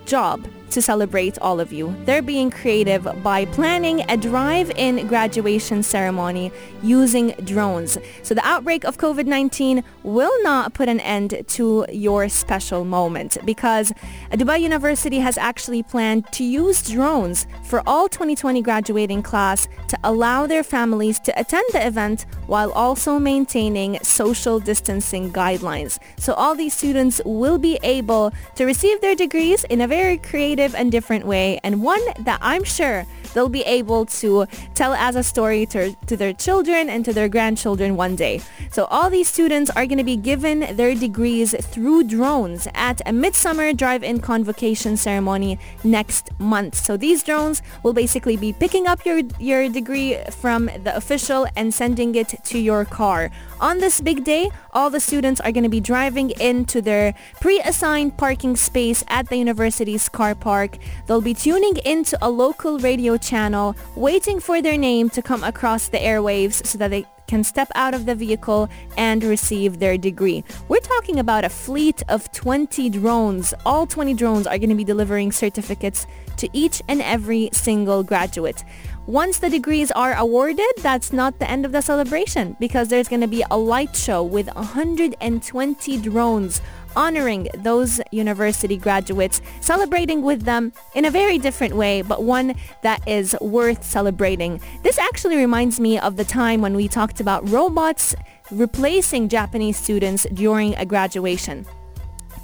job 0.05 0.47
to 0.71 0.81
celebrate 0.81 1.37
all 1.39 1.59
of 1.59 1.71
you. 1.71 1.95
They're 2.05 2.21
being 2.21 2.49
creative 2.49 3.07
by 3.23 3.45
planning 3.45 4.03
a 4.09 4.17
drive-in 4.17 5.07
graduation 5.07 5.83
ceremony 5.83 6.51
using 6.81 7.29
drones. 7.43 7.97
So 8.23 8.33
the 8.33 8.45
outbreak 8.45 8.83
of 8.85 8.97
COVID-19 8.97 9.83
will 10.03 10.43
not 10.43 10.73
put 10.73 10.89
an 10.89 10.99
end 11.01 11.43
to 11.47 11.85
your 11.91 12.29
special 12.29 12.85
moment 12.85 13.37
because 13.45 13.91
Dubai 14.31 14.61
University 14.61 15.19
has 15.19 15.37
actually 15.37 15.83
planned 15.83 16.31
to 16.33 16.43
use 16.43 16.81
drones 16.89 17.47
for 17.63 17.83
all 17.85 18.07
2020 18.07 18.61
graduating 18.61 19.21
class 19.21 19.67
to 19.87 19.97
allow 20.03 20.47
their 20.47 20.63
families 20.63 21.19
to 21.19 21.39
attend 21.39 21.65
the 21.73 21.85
event 21.85 22.25
while 22.47 22.71
also 22.71 23.19
maintaining 23.19 23.97
social 24.01 24.59
distancing 24.59 25.31
guidelines. 25.31 25.99
So 26.17 26.33
all 26.33 26.55
these 26.55 26.73
students 26.73 27.21
will 27.25 27.57
be 27.57 27.79
able 27.83 28.31
to 28.55 28.65
receive 28.65 29.01
their 29.01 29.15
degrees 29.15 29.63
in 29.65 29.81
a 29.81 29.87
very 29.87 30.17
creative 30.17 30.60
and 30.75 30.91
different 30.91 31.25
way. 31.25 31.59
And 31.63 31.81
one 31.81 32.01
that 32.19 32.39
I'm 32.41 32.63
sure 32.63 33.05
they'll 33.33 33.49
be 33.49 33.63
able 33.63 34.05
to 34.05 34.45
tell 34.73 34.93
as 34.93 35.15
a 35.15 35.23
story 35.23 35.65
to, 35.67 35.95
to 36.07 36.17
their 36.17 36.33
children 36.33 36.89
and 36.89 37.05
to 37.05 37.13
their 37.13 37.29
grandchildren 37.29 37.95
one 37.95 38.15
day. 38.15 38.41
So 38.71 38.85
all 38.85 39.09
these 39.09 39.27
students 39.27 39.69
are 39.71 39.85
going 39.85 39.97
to 39.97 40.03
be 40.03 40.17
given 40.17 40.75
their 40.75 40.95
degrees 40.95 41.55
through 41.59 42.05
drones 42.05 42.67
at 42.73 43.01
a 43.05 43.13
midsummer 43.13 43.73
drive-in 43.73 44.19
convocation 44.19 44.97
ceremony 44.97 45.59
next 45.83 46.29
month. 46.39 46.75
So 46.75 46.97
these 46.97 47.23
drones 47.23 47.61
will 47.83 47.93
basically 47.93 48.37
be 48.37 48.53
picking 48.53 48.87
up 48.87 49.05
your, 49.05 49.21
your 49.39 49.69
degree 49.69 50.17
from 50.31 50.65
the 50.65 50.95
official 50.95 51.47
and 51.55 51.73
sending 51.73 52.15
it 52.15 52.35
to 52.45 52.57
your 52.59 52.85
car. 52.85 53.31
On 53.59 53.77
this 53.77 54.01
big 54.01 54.23
day, 54.23 54.49
all 54.73 54.89
the 54.89 54.99
students 54.99 55.39
are 55.41 55.51
going 55.51 55.63
to 55.63 55.69
be 55.69 55.79
driving 55.79 56.31
into 56.31 56.81
their 56.81 57.13
pre-assigned 57.39 58.17
parking 58.17 58.55
space 58.55 59.03
at 59.07 59.29
the 59.29 59.37
university's 59.37 60.09
car 60.09 60.33
park. 60.33 60.77
They'll 61.05 61.21
be 61.21 61.33
tuning 61.33 61.77
into 61.85 62.17
a 62.21 62.29
local 62.29 62.79
radio 62.79 63.17
channel, 63.21 63.75
waiting 63.95 64.39
for 64.39 64.61
their 64.61 64.77
name 64.77 65.09
to 65.11 65.21
come 65.21 65.43
across 65.43 65.87
the 65.87 65.97
airwaves 65.97 66.65
so 66.65 66.77
that 66.77 66.89
they 66.89 67.05
can 67.31 67.43
step 67.45 67.71
out 67.75 67.93
of 67.93 68.05
the 68.05 68.13
vehicle 68.13 68.67
and 68.97 69.23
receive 69.23 69.79
their 69.79 69.97
degree. 69.97 70.43
We're 70.67 70.81
talking 70.81 71.17
about 71.17 71.45
a 71.45 71.49
fleet 71.49 72.03
of 72.09 72.29
20 72.33 72.89
drones. 72.89 73.53
All 73.65 73.87
20 73.87 74.13
drones 74.15 74.47
are 74.47 74.57
going 74.57 74.69
to 74.69 74.75
be 74.75 74.83
delivering 74.83 75.31
certificates 75.31 76.05
to 76.35 76.49
each 76.51 76.81
and 76.89 77.01
every 77.01 77.49
single 77.53 78.03
graduate. 78.03 78.65
Once 79.05 79.39
the 79.39 79.49
degrees 79.49 79.91
are 79.91 80.13
awarded, 80.15 80.73
that's 80.79 81.13
not 81.13 81.39
the 81.39 81.49
end 81.49 81.65
of 81.65 81.71
the 81.71 81.81
celebration 81.81 82.57
because 82.59 82.89
there's 82.89 83.07
going 83.07 83.21
to 83.21 83.27
be 83.27 83.45
a 83.49 83.57
light 83.57 83.95
show 83.95 84.21
with 84.21 84.53
120 84.53 85.97
drones 86.01 86.61
honoring 86.95 87.47
those 87.55 88.01
university 88.11 88.77
graduates, 88.77 89.41
celebrating 89.59 90.21
with 90.21 90.43
them 90.43 90.73
in 90.95 91.05
a 91.05 91.11
very 91.11 91.37
different 91.37 91.75
way, 91.75 92.01
but 92.01 92.23
one 92.23 92.55
that 92.83 93.07
is 93.07 93.35
worth 93.41 93.83
celebrating. 93.83 94.61
This 94.83 94.97
actually 94.97 95.37
reminds 95.37 95.79
me 95.79 95.99
of 95.99 96.17
the 96.17 96.25
time 96.25 96.61
when 96.61 96.75
we 96.75 96.87
talked 96.87 97.19
about 97.19 97.47
robots 97.49 98.15
replacing 98.51 99.29
Japanese 99.29 99.77
students 99.77 100.25
during 100.33 100.75
a 100.75 100.85
graduation. 100.85 101.65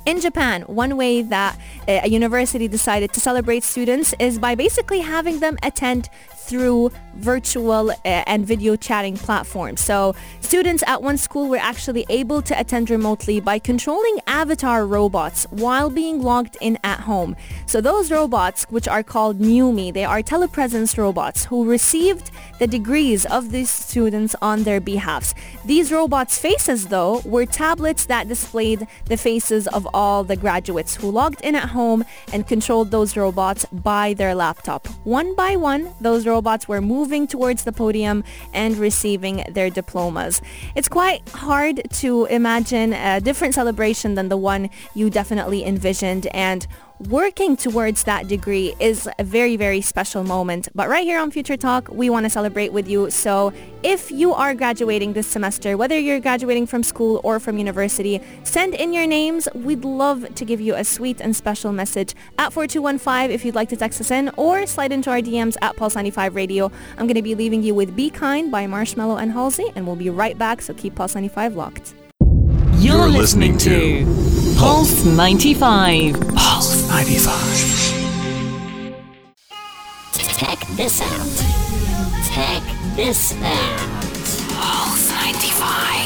In 0.05 0.21
Japan, 0.21 0.61
one 0.61 0.95
way 0.95 1.21
that 1.21 1.59
a 1.85 2.07
university 2.07 2.69
decided 2.69 3.11
to 3.11 3.19
celebrate 3.19 3.65
students 3.65 4.13
is 4.19 4.39
by 4.39 4.55
basically 4.55 5.01
having 5.01 5.41
them 5.41 5.57
attend 5.63 6.07
through 6.47 6.91
virtual 7.15 7.91
uh, 7.91 7.95
and 8.03 8.45
video 8.45 8.75
chatting 8.75 9.17
platforms. 9.17 9.81
So 9.81 10.15
students 10.39 10.83
at 10.87 11.01
one 11.01 11.17
school 11.17 11.49
were 11.49 11.57
actually 11.57 12.05
able 12.09 12.41
to 12.43 12.57
attend 12.59 12.89
remotely 12.89 13.39
by 13.39 13.59
controlling 13.59 14.19
avatar 14.27 14.85
robots 14.85 15.45
while 15.49 15.89
being 15.89 16.21
logged 16.21 16.57
in 16.61 16.77
at 16.83 17.01
home. 17.01 17.35
So 17.65 17.81
those 17.81 18.11
robots, 18.11 18.65
which 18.69 18.87
are 18.87 19.03
called 19.03 19.39
newme, 19.39 19.93
they 19.93 20.05
are 20.05 20.21
telepresence 20.21 20.97
robots 20.97 21.45
who 21.45 21.69
received 21.69 22.31
the 22.59 22.67
degrees 22.67 23.25
of 23.25 23.51
these 23.51 23.71
students 23.71 24.35
on 24.41 24.63
their 24.63 24.79
behalfs. 24.79 25.33
These 25.65 25.91
robots' 25.91 26.39
faces, 26.39 26.87
though, 26.87 27.21
were 27.25 27.45
tablets 27.45 28.05
that 28.05 28.27
displayed 28.27 28.87
the 29.05 29.17
faces 29.17 29.67
of 29.67 29.87
all 29.93 30.23
the 30.23 30.35
graduates 30.35 30.95
who 30.95 31.11
logged 31.11 31.41
in 31.41 31.55
at 31.55 31.69
home 31.69 32.05
and 32.31 32.47
controlled 32.47 32.91
those 32.91 33.17
robots 33.17 33.65
by 33.65 34.13
their 34.13 34.35
laptop. 34.35 34.87
One 35.03 35.35
by 35.35 35.55
one, 35.55 35.93
those 35.99 36.25
robots 36.25 36.36
were 36.67 36.81
moving 36.81 37.27
towards 37.27 37.63
the 37.63 37.71
podium 37.71 38.23
and 38.53 38.77
receiving 38.77 39.43
their 39.49 39.69
diplomas. 39.69 40.41
It's 40.75 40.87
quite 40.87 41.27
hard 41.29 41.81
to 41.93 42.25
imagine 42.25 42.93
a 42.93 43.19
different 43.21 43.53
celebration 43.53 44.15
than 44.15 44.29
the 44.29 44.37
one 44.37 44.69
you 44.93 45.09
definitely 45.09 45.65
envisioned 45.65 46.27
and 46.27 46.67
working 46.99 47.55
towards 47.55 48.03
that 48.03 48.27
degree 48.27 48.73
is 48.79 49.07
a 49.19 49.23
very, 49.23 49.55
very 49.55 49.81
special 49.81 50.23
moment. 50.23 50.67
But 50.73 50.89
right 50.89 51.03
here 51.03 51.19
on 51.19 51.31
Future 51.31 51.57
Talk, 51.57 51.89
we 51.89 52.09
want 52.09 52.25
to 52.25 52.29
celebrate 52.29 52.73
with 52.73 52.87
you. 52.87 53.09
So 53.11 53.53
if 53.83 54.11
you 54.11 54.33
are 54.33 54.55
graduating 54.55 55.13
this 55.13 55.27
semester, 55.27 55.77
whether 55.77 55.97
you're 55.97 56.19
graduating 56.19 56.67
from 56.67 56.83
school 56.83 57.21
or 57.23 57.39
from 57.39 57.57
university, 57.57 58.21
send 58.43 58.73
in 58.73 58.93
your 58.93 59.05
names. 59.05 59.47
We'd 59.53 59.85
love 59.85 60.33
to 60.35 60.45
give 60.45 60.59
you 60.59 60.75
a 60.75 60.83
sweet 60.83 61.21
and 61.21 61.35
special 61.35 61.71
message 61.71 62.15
at 62.39 62.51
4215 62.51 63.31
if 63.31 63.45
you'd 63.45 63.55
like 63.55 63.69
to 63.69 63.75
text 63.75 64.01
us 64.01 64.11
in 64.11 64.29
or 64.37 64.65
slide 64.65 64.91
into 64.91 65.09
our 65.09 65.19
DMs 65.19 65.55
at 65.61 65.75
Pulse 65.75 65.95
95 65.95 66.35
Radio. 66.35 66.71
I'm 66.97 67.05
going 67.07 67.15
to 67.15 67.21
be 67.21 67.35
leaving 67.35 67.61
you 67.61 67.75
with 67.75 67.95
Be 67.95 68.09
Kind 68.09 68.51
by 68.51 68.65
Marshmello 68.65 69.21
and 69.21 69.31
Halsey 69.31 69.71
and 69.75 69.85
we'll 69.85 69.95
be 69.95 70.09
right 70.09 70.37
back. 70.37 70.61
So 70.61 70.73
keep 70.73 70.95
Pulse 70.95 71.15
95 71.15 71.55
locked. 71.55 71.93
You're, 72.79 73.09
listening 73.09 73.57
to 73.59 74.05
Pulse 74.57 75.05
95. 75.05 76.19
Pulse 76.35 76.89
95. 76.89 77.97
Check 80.35 80.59
this 80.75 80.99
out. 80.99 81.29
Check 82.33 82.63
this 82.95 83.35
out. 83.43 83.77
Pulse 84.55 85.09
95. 85.11 85.97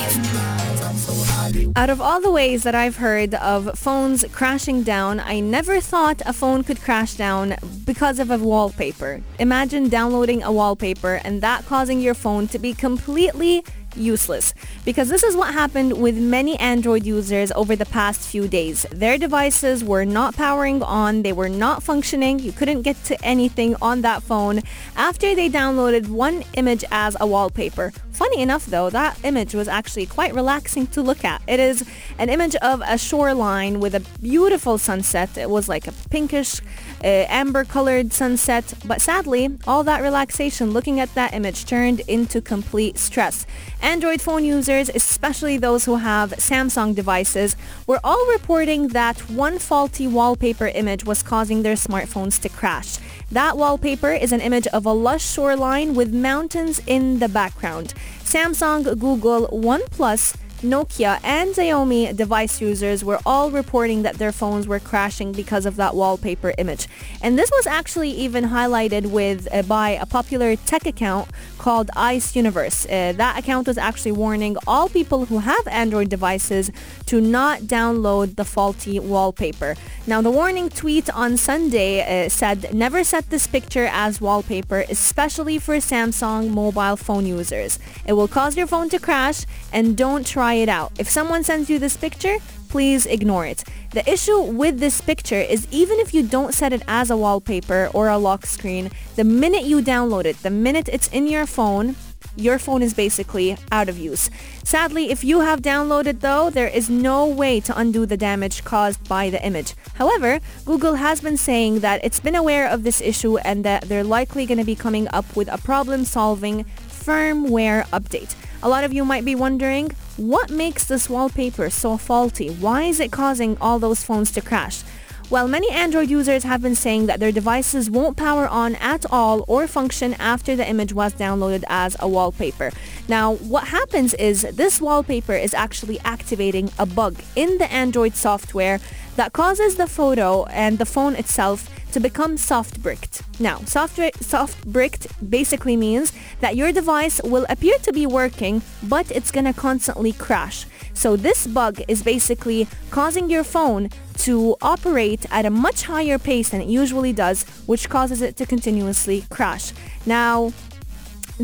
Out 1.77 1.89
of 1.89 2.01
all 2.01 2.19
the 2.19 2.29
ways 2.29 2.63
that 2.63 2.75
I've 2.75 2.97
heard 2.97 3.33
of 3.35 3.79
phones 3.79 4.25
crashing 4.33 4.83
down, 4.83 5.21
I 5.21 5.39
never 5.39 5.79
thought 5.79 6.21
a 6.25 6.33
phone 6.33 6.65
could 6.65 6.81
crash 6.81 7.13
down 7.13 7.55
because 7.85 8.19
of 8.19 8.29
a 8.29 8.37
wallpaper. 8.37 9.21
Imagine 9.39 9.87
downloading 9.87 10.43
a 10.43 10.51
wallpaper 10.51 11.21
and 11.23 11.41
that 11.41 11.65
causing 11.65 12.01
your 12.01 12.13
phone 12.13 12.49
to 12.49 12.59
be 12.59 12.73
completely 12.73 13.63
useless 13.95 14.53
because 14.85 15.09
this 15.09 15.23
is 15.23 15.35
what 15.35 15.53
happened 15.53 16.01
with 16.01 16.17
many 16.17 16.57
Android 16.59 17.05
users 17.05 17.51
over 17.53 17.75
the 17.75 17.85
past 17.85 18.21
few 18.21 18.47
days. 18.47 18.85
Their 18.91 19.17
devices 19.17 19.83
were 19.83 20.05
not 20.05 20.35
powering 20.35 20.81
on, 20.83 21.23
they 21.23 21.33
were 21.33 21.49
not 21.49 21.83
functioning, 21.83 22.39
you 22.39 22.51
couldn't 22.51 22.81
get 22.81 23.03
to 23.05 23.25
anything 23.25 23.75
on 23.81 24.01
that 24.01 24.23
phone 24.23 24.61
after 24.95 25.35
they 25.35 25.49
downloaded 25.49 26.07
one 26.07 26.43
image 26.55 26.83
as 26.91 27.15
a 27.19 27.27
wallpaper. 27.27 27.91
Funny 28.11 28.41
enough 28.41 28.65
though, 28.67 28.89
that 28.89 29.17
image 29.23 29.55
was 29.55 29.67
actually 29.67 30.05
quite 30.05 30.35
relaxing 30.35 30.85
to 30.87 31.01
look 31.01 31.25
at. 31.25 31.41
It 31.47 31.59
is 31.59 31.83
an 32.19 32.29
image 32.29 32.55
of 32.57 32.81
a 32.85 32.97
shoreline 32.97 33.79
with 33.79 33.95
a 33.95 34.01
beautiful 34.21 34.77
sunset. 34.77 35.37
It 35.37 35.49
was 35.49 35.67
like 35.67 35.87
a 35.87 35.91
pinkish 36.09 36.61
uh, 37.03 37.25
amber 37.29 37.63
colored 37.63 38.13
sunset, 38.13 38.73
but 38.85 39.01
sadly, 39.01 39.57
all 39.65 39.83
that 39.85 40.01
relaxation 40.01 40.71
looking 40.71 40.99
at 40.99 41.13
that 41.15 41.33
image 41.33 41.65
turned 41.65 42.01
into 42.01 42.41
complete 42.41 42.97
stress. 42.97 43.45
Android 43.81 44.21
phone 44.21 44.45
users, 44.45 44.89
especially 44.89 45.57
those 45.57 45.85
who 45.85 45.95
have 45.95 46.31
Samsung 46.31 46.93
devices, 46.93 47.55
were 47.87 47.99
all 48.03 48.25
reporting 48.31 48.89
that 48.89 49.19
one 49.29 49.57
faulty 49.57 50.07
wallpaper 50.07 50.67
image 50.67 51.03
was 51.03 51.23
causing 51.23 51.63
their 51.63 51.73
smartphones 51.73 52.39
to 52.41 52.49
crash. 52.49 52.97
That 53.31 53.57
wallpaper 53.57 54.11
is 54.11 54.31
an 54.31 54.41
image 54.41 54.67
of 54.67 54.85
a 54.85 54.93
lush 54.93 55.25
shoreline 55.25 55.95
with 55.95 56.13
mountains 56.13 56.79
in 56.85 57.19
the 57.19 57.29
background. 57.29 57.93
Samsung, 58.23 58.83
Google, 58.99 59.47
OnePlus, 59.47 60.35
Nokia 60.61 61.19
and 61.23 61.55
Xiaomi 61.55 62.15
device 62.15 62.61
users 62.61 63.03
were 63.03 63.19
all 63.25 63.49
reporting 63.49 64.03
that 64.03 64.19
their 64.19 64.31
phones 64.31 64.67
were 64.67 64.79
crashing 64.79 65.31
because 65.31 65.65
of 65.65 65.75
that 65.77 65.95
wallpaper 65.95 66.53
image. 66.59 66.87
And 67.19 67.37
this 67.37 67.49
was 67.49 67.65
actually 67.65 68.11
even 68.11 68.45
highlighted 68.45 69.07
with 69.07 69.47
uh, 69.51 69.63
by 69.63 69.89
a 69.89 70.05
popular 70.05 70.55
tech 70.55 70.85
account 70.85 71.29
called 71.57 71.89
Ice 71.95 72.35
Universe. 72.35 72.85
Uh, 72.85 73.13
that 73.17 73.39
account 73.39 73.67
was 73.67 73.77
actually 73.77 74.11
warning 74.11 74.55
all 74.67 74.87
people 74.87 75.25
who 75.25 75.39
have 75.39 75.67
Android 75.67 76.09
devices 76.09 76.71
to 77.07 77.19
not 77.19 77.61
download 77.61 78.35
the 78.35 78.45
faulty 78.45 78.99
wallpaper. 78.99 79.75
Now, 80.05 80.21
the 80.21 80.31
warning 80.31 80.69
tweet 80.69 81.09
on 81.09 81.37
Sunday 81.37 82.01
uh, 82.01 82.29
said, 82.29 82.73
never 82.73 83.03
set 83.03 83.29
this 83.29 83.47
picture 83.47 83.87
as 83.91 84.21
wallpaper, 84.21 84.85
especially 84.89 85.57
for 85.57 85.75
Samsung 85.77 86.49
mobile 86.49 86.97
phone 86.97 87.25
users. 87.25 87.79
It 88.05 88.13
will 88.13 88.27
cause 88.27 88.55
your 88.57 88.67
phone 88.67 88.89
to 88.89 88.99
crash 88.99 89.45
and 89.71 89.97
don't 89.97 90.25
try 90.25 90.50
it 90.55 90.69
out. 90.69 90.91
If 90.99 91.09
someone 91.09 91.43
sends 91.43 91.69
you 91.69 91.79
this 91.79 91.97
picture, 91.97 92.37
please 92.69 93.05
ignore 93.05 93.45
it. 93.45 93.63
The 93.91 94.09
issue 94.09 94.41
with 94.41 94.79
this 94.79 95.01
picture 95.01 95.41
is 95.41 95.67
even 95.71 95.99
if 95.99 96.13
you 96.13 96.23
don't 96.23 96.53
set 96.53 96.71
it 96.71 96.83
as 96.87 97.11
a 97.11 97.17
wallpaper 97.17 97.89
or 97.93 98.07
a 98.07 98.17
lock 98.17 98.45
screen, 98.45 98.89
the 99.15 99.23
minute 99.23 99.63
you 99.63 99.81
download 99.81 100.25
it, 100.25 100.37
the 100.43 100.49
minute 100.49 100.87
it's 100.87 101.09
in 101.09 101.27
your 101.27 101.45
phone, 101.45 101.95
your 102.37 102.59
phone 102.59 102.81
is 102.81 102.93
basically 102.93 103.57
out 103.71 103.89
of 103.89 103.97
use. 103.97 104.29
Sadly, 104.63 105.11
if 105.11 105.23
you 105.23 105.41
have 105.41 105.61
downloaded 105.61 106.21
though, 106.21 106.49
there 106.49 106.67
is 106.67 106.89
no 106.89 107.27
way 107.27 107.59
to 107.59 107.77
undo 107.77 108.05
the 108.05 108.15
damage 108.15 108.63
caused 108.63 109.05
by 109.09 109.29
the 109.29 109.43
image. 109.45 109.73
However, 109.95 110.39
Google 110.63 110.95
has 110.95 111.19
been 111.19 111.35
saying 111.35 111.81
that 111.81 111.99
it's 112.05 112.21
been 112.21 112.35
aware 112.35 112.69
of 112.69 112.83
this 112.83 113.01
issue 113.01 113.37
and 113.39 113.65
that 113.65 113.83
they're 113.83 114.03
likely 114.05 114.45
going 114.45 114.59
to 114.59 114.63
be 114.63 114.75
coming 114.75 115.09
up 115.09 115.35
with 115.35 115.49
a 115.51 115.57
problem-solving 115.57 116.63
firmware 116.87 117.85
update. 117.87 118.33
A 118.63 118.69
lot 118.69 118.83
of 118.83 118.93
you 118.93 119.03
might 119.03 119.25
be 119.25 119.35
wondering, 119.35 119.91
what 120.21 120.51
makes 120.51 120.85
this 120.85 121.09
wallpaper 121.09 121.69
so 121.69 121.97
faulty? 121.97 122.49
Why 122.49 122.83
is 122.83 122.99
it 122.99 123.11
causing 123.11 123.57
all 123.59 123.79
those 123.79 124.03
phones 124.03 124.31
to 124.33 124.41
crash? 124.41 124.83
Well, 125.31 125.47
many 125.47 125.71
Android 125.71 126.09
users 126.09 126.43
have 126.43 126.61
been 126.61 126.75
saying 126.75 127.05
that 127.05 127.19
their 127.19 127.31
devices 127.31 127.89
won't 127.89 128.17
power 128.17 128.47
on 128.47 128.75
at 128.75 129.05
all 129.09 129.45
or 129.47 129.65
function 129.65 130.13
after 130.15 130.55
the 130.55 130.67
image 130.67 130.93
was 130.93 131.13
downloaded 131.13 131.63
as 131.69 131.95
a 131.99 132.07
wallpaper. 132.07 132.71
Now, 133.07 133.35
what 133.35 133.69
happens 133.69 134.13
is 134.15 134.41
this 134.41 134.81
wallpaper 134.81 135.33
is 135.33 135.53
actually 135.53 135.99
activating 136.01 136.69
a 136.77 136.85
bug 136.85 137.21
in 137.35 137.57
the 137.59 137.71
Android 137.71 138.15
software 138.15 138.79
that 139.15 139.31
causes 139.31 139.75
the 139.75 139.87
photo 139.87 140.45
and 140.47 140.77
the 140.77 140.85
phone 140.85 141.15
itself 141.15 141.69
to 141.91 141.99
become 141.99 142.37
soft 142.37 142.81
bricked. 142.81 143.21
Now, 143.39 143.59
soft, 143.65 143.99
soft 144.23 144.65
bricked 144.65 145.07
basically 145.29 145.77
means 145.77 146.13
that 146.39 146.55
your 146.55 146.71
device 146.71 147.21
will 147.23 147.45
appear 147.49 147.77
to 147.79 147.91
be 147.91 148.05
working, 148.05 148.61
but 148.83 149.11
it's 149.11 149.31
going 149.31 149.45
to 149.45 149.53
constantly 149.53 150.13
crash. 150.13 150.65
So 150.93 151.15
this 151.15 151.47
bug 151.47 151.81
is 151.87 152.03
basically 152.03 152.67
causing 152.89 153.29
your 153.29 153.43
phone 153.43 153.89
to 154.19 154.55
operate 154.61 155.25
at 155.31 155.45
a 155.45 155.49
much 155.49 155.83
higher 155.83 156.19
pace 156.19 156.49
than 156.49 156.61
it 156.61 156.67
usually 156.67 157.13
does, 157.13 157.43
which 157.65 157.89
causes 157.89 158.21
it 158.21 158.35
to 158.37 158.45
continuously 158.45 159.25
crash. 159.29 159.73
Now, 160.05 160.53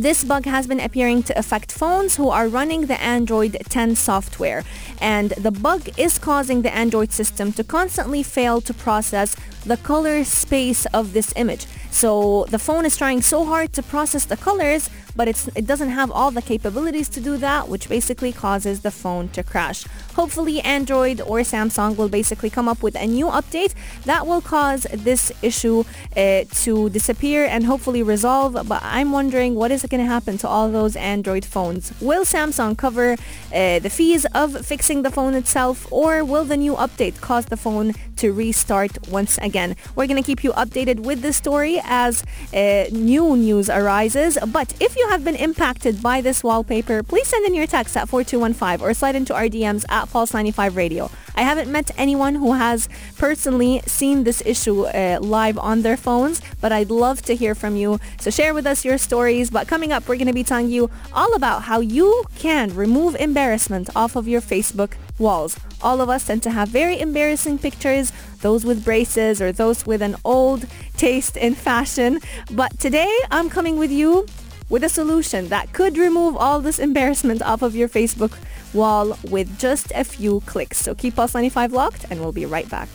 this 0.02 0.24
bug 0.24 0.46
has 0.46 0.68
been 0.68 0.80
appearing 0.80 1.24
to 1.24 1.38
affect 1.38 1.72
phones 1.72 2.16
who 2.18 2.30
are 2.30 2.48
running 2.48 2.86
the 2.86 3.02
Android 3.02 3.58
10 3.70 3.96
software, 3.96 4.64
and 5.02 5.32
the 5.32 5.52
bug 5.52 5.90
is 5.98 6.20
causing 6.20 6.62
the 6.62 6.74
Android 6.74 7.12
system 7.12 7.52
to 7.54 7.64
constantly 7.64 8.24
fail 8.24 8.62
to 8.62 8.74
process 8.74 9.36
the 9.66 9.78
color 9.78 10.24
space 10.24 10.86
of 10.88 11.14
this 11.14 11.34
image. 11.36 11.66
So 11.90 12.46
the 12.50 12.60
phone 12.60 12.86
is 12.86 12.96
trying 12.96 13.22
so 13.22 13.46
hard 13.46 13.74
to 13.74 13.84
process 13.84 14.26
the 14.26 14.38
colors, 14.38 14.90
but 15.18 15.28
it 15.28 15.66
doesn't 15.66 15.90
have 15.90 16.12
all 16.12 16.32
the 16.32 16.42
capabilities 16.42 17.10
to 17.10 17.20
do 17.20 17.38
that, 17.38 17.68
which 17.68 17.90
basically 17.90 18.32
causes 18.32 18.82
the 18.82 18.92
phone 18.92 19.28
to 19.30 19.44
crash. 19.44 19.86
Hopefully 20.16 20.62
Android 20.62 21.20
or 21.22 21.40
Samsung 21.40 21.98
will 21.98 22.10
basically 22.10 22.50
come 22.50 22.68
up 22.68 22.84
with 22.84 22.96
a 22.96 23.08
new 23.08 23.26
update 23.26 23.74
that 24.06 24.28
will 24.28 24.42
cause 24.42 24.84
this 24.94 25.32
issue 25.42 25.84
uh, 26.16 26.44
to 26.64 26.90
disappear 26.90 27.46
and 27.46 27.66
hopefully 27.66 28.04
resolve. 28.04 28.54
But 28.68 28.82
I'm 28.84 29.12
wondering 29.12 29.56
what 29.56 29.72
is 29.72 29.84
going 29.84 30.02
to 30.02 30.08
happen 30.08 30.38
to 30.40 30.48
all 30.48 30.70
those 30.70 30.96
Android 30.96 31.46
phones? 31.46 31.92
Will 32.02 32.24
Samsung 32.24 32.78
cover 32.78 33.14
uh, 33.54 33.80
the 33.80 33.90
fees 33.90 34.26
of 34.36 34.66
fixing 34.66 35.02
the 35.02 35.10
phone 35.10 35.34
itself 35.34 35.92
or 35.92 36.24
will 36.24 36.46
the 36.46 36.58
new 36.58 36.76
update 36.76 37.20
cause 37.22 37.46
the 37.46 37.58
phone 37.58 37.94
to 38.18 38.32
restart 38.32 39.08
once 39.10 39.38
again? 39.40 39.76
We're 39.96 40.08
going 40.08 40.22
to 40.22 40.26
keep 40.26 40.44
you 40.44 40.52
updated 40.54 41.00
with 41.00 41.22
this 41.22 41.38
story 41.38 41.80
as 41.84 42.24
uh, 42.54 42.86
new 42.92 43.36
news 43.36 43.70
arises. 43.70 44.38
But 44.48 44.74
if 44.80 44.96
you 44.96 45.07
have 45.10 45.24
been 45.24 45.36
impacted 45.36 46.02
by 46.02 46.22
this 46.22 46.44
wallpaper, 46.44 47.04
please 47.04 47.28
send 47.28 47.46
in 47.46 47.54
your 47.54 47.68
text 47.68 47.96
at 47.98 48.10
4215 48.10 48.86
or 48.86 48.94
slide 48.94 49.16
into 49.16 49.34
our 49.34 49.46
DMs 49.46 49.86
at 49.90 50.10
Pulse 50.10 50.34
95 50.34 50.76
Radio. 50.76 51.10
I 51.36 51.44
haven't 51.44 51.72
met 51.72 51.92
anyone 51.98 52.36
who 52.36 52.54
has 52.54 52.90
personally 53.18 53.82
seen 53.86 54.24
this 54.24 54.42
issue 54.46 54.86
uh, 54.86 55.20
live 55.22 55.58
on 55.58 55.82
their 55.82 55.98
phones, 55.98 56.42
but 56.62 56.72
I'd 56.72 56.90
love 56.90 57.22
to 57.24 57.36
hear 57.36 57.54
from 57.56 57.76
you. 57.76 58.00
So 58.20 58.32
share 58.32 58.54
with 58.54 58.66
us 58.66 58.84
your 58.84 58.98
stories. 58.98 59.50
But 59.50 59.68
coming 59.68 59.92
up, 59.92 60.08
we're 60.08 60.16
going 60.16 60.28
to 60.28 60.34
be 60.34 60.44
telling 60.44 60.70
you 60.70 60.90
all 61.14 61.34
about 61.36 61.64
how 61.64 61.80
you 61.80 62.26
can 62.36 62.76
remove 62.76 63.16
embarrassment 63.16 63.90
off 63.96 64.16
of 64.16 64.28
your 64.28 64.42
Facebook 64.42 64.94
walls. 65.20 65.58
All 65.82 66.02
of 66.02 66.10
us 66.10 66.26
tend 66.26 66.44
to 66.44 66.52
have 66.52 66.70
very 66.70 67.00
embarrassing 67.00 67.60
pictures, 67.60 68.12
those 68.42 68.66
with 68.66 68.84
braces 68.84 69.42
or 69.42 69.52
those 69.52 69.86
with 69.86 70.02
an 70.02 70.16
old 70.26 70.66
taste 70.96 71.38
in 71.38 71.54
fashion. 71.56 72.20
But 72.52 72.80
today 72.80 73.12
I'm 73.30 73.50
coming 73.50 73.78
with 73.78 73.92
you 73.92 74.26
with 74.70 74.84
a 74.84 74.90
solution 74.90 75.48
that 75.50 75.74
could 75.74 75.98
remove 75.98 76.36
all 76.36 76.60
this 76.60 76.80
embarrassment 76.80 77.42
off 77.44 77.62
of 77.62 77.76
your 77.76 77.90
Facebook 77.90 78.38
wall 78.74 79.18
with 79.30 79.58
just 79.58 79.92
a 79.96 80.04
few 80.04 80.42
clicks. 80.46 80.78
So 80.78 80.94
keep 80.94 81.16
Pulse 81.16 81.34
95 81.34 81.74
locked 81.74 82.06
and 82.10 82.20
we'll 82.20 82.32
be 82.32 82.46
right 82.46 82.70
back. 82.70 82.90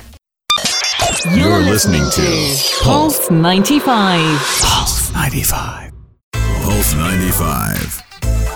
You're 1.34 1.60
listening 1.60 2.02
to 2.14 2.56
Pulse 2.82 3.30
95. 3.30 4.38
Pulse 4.60 5.12
95. 5.12 5.92
Pulse 6.32 6.94
95. 6.94 7.76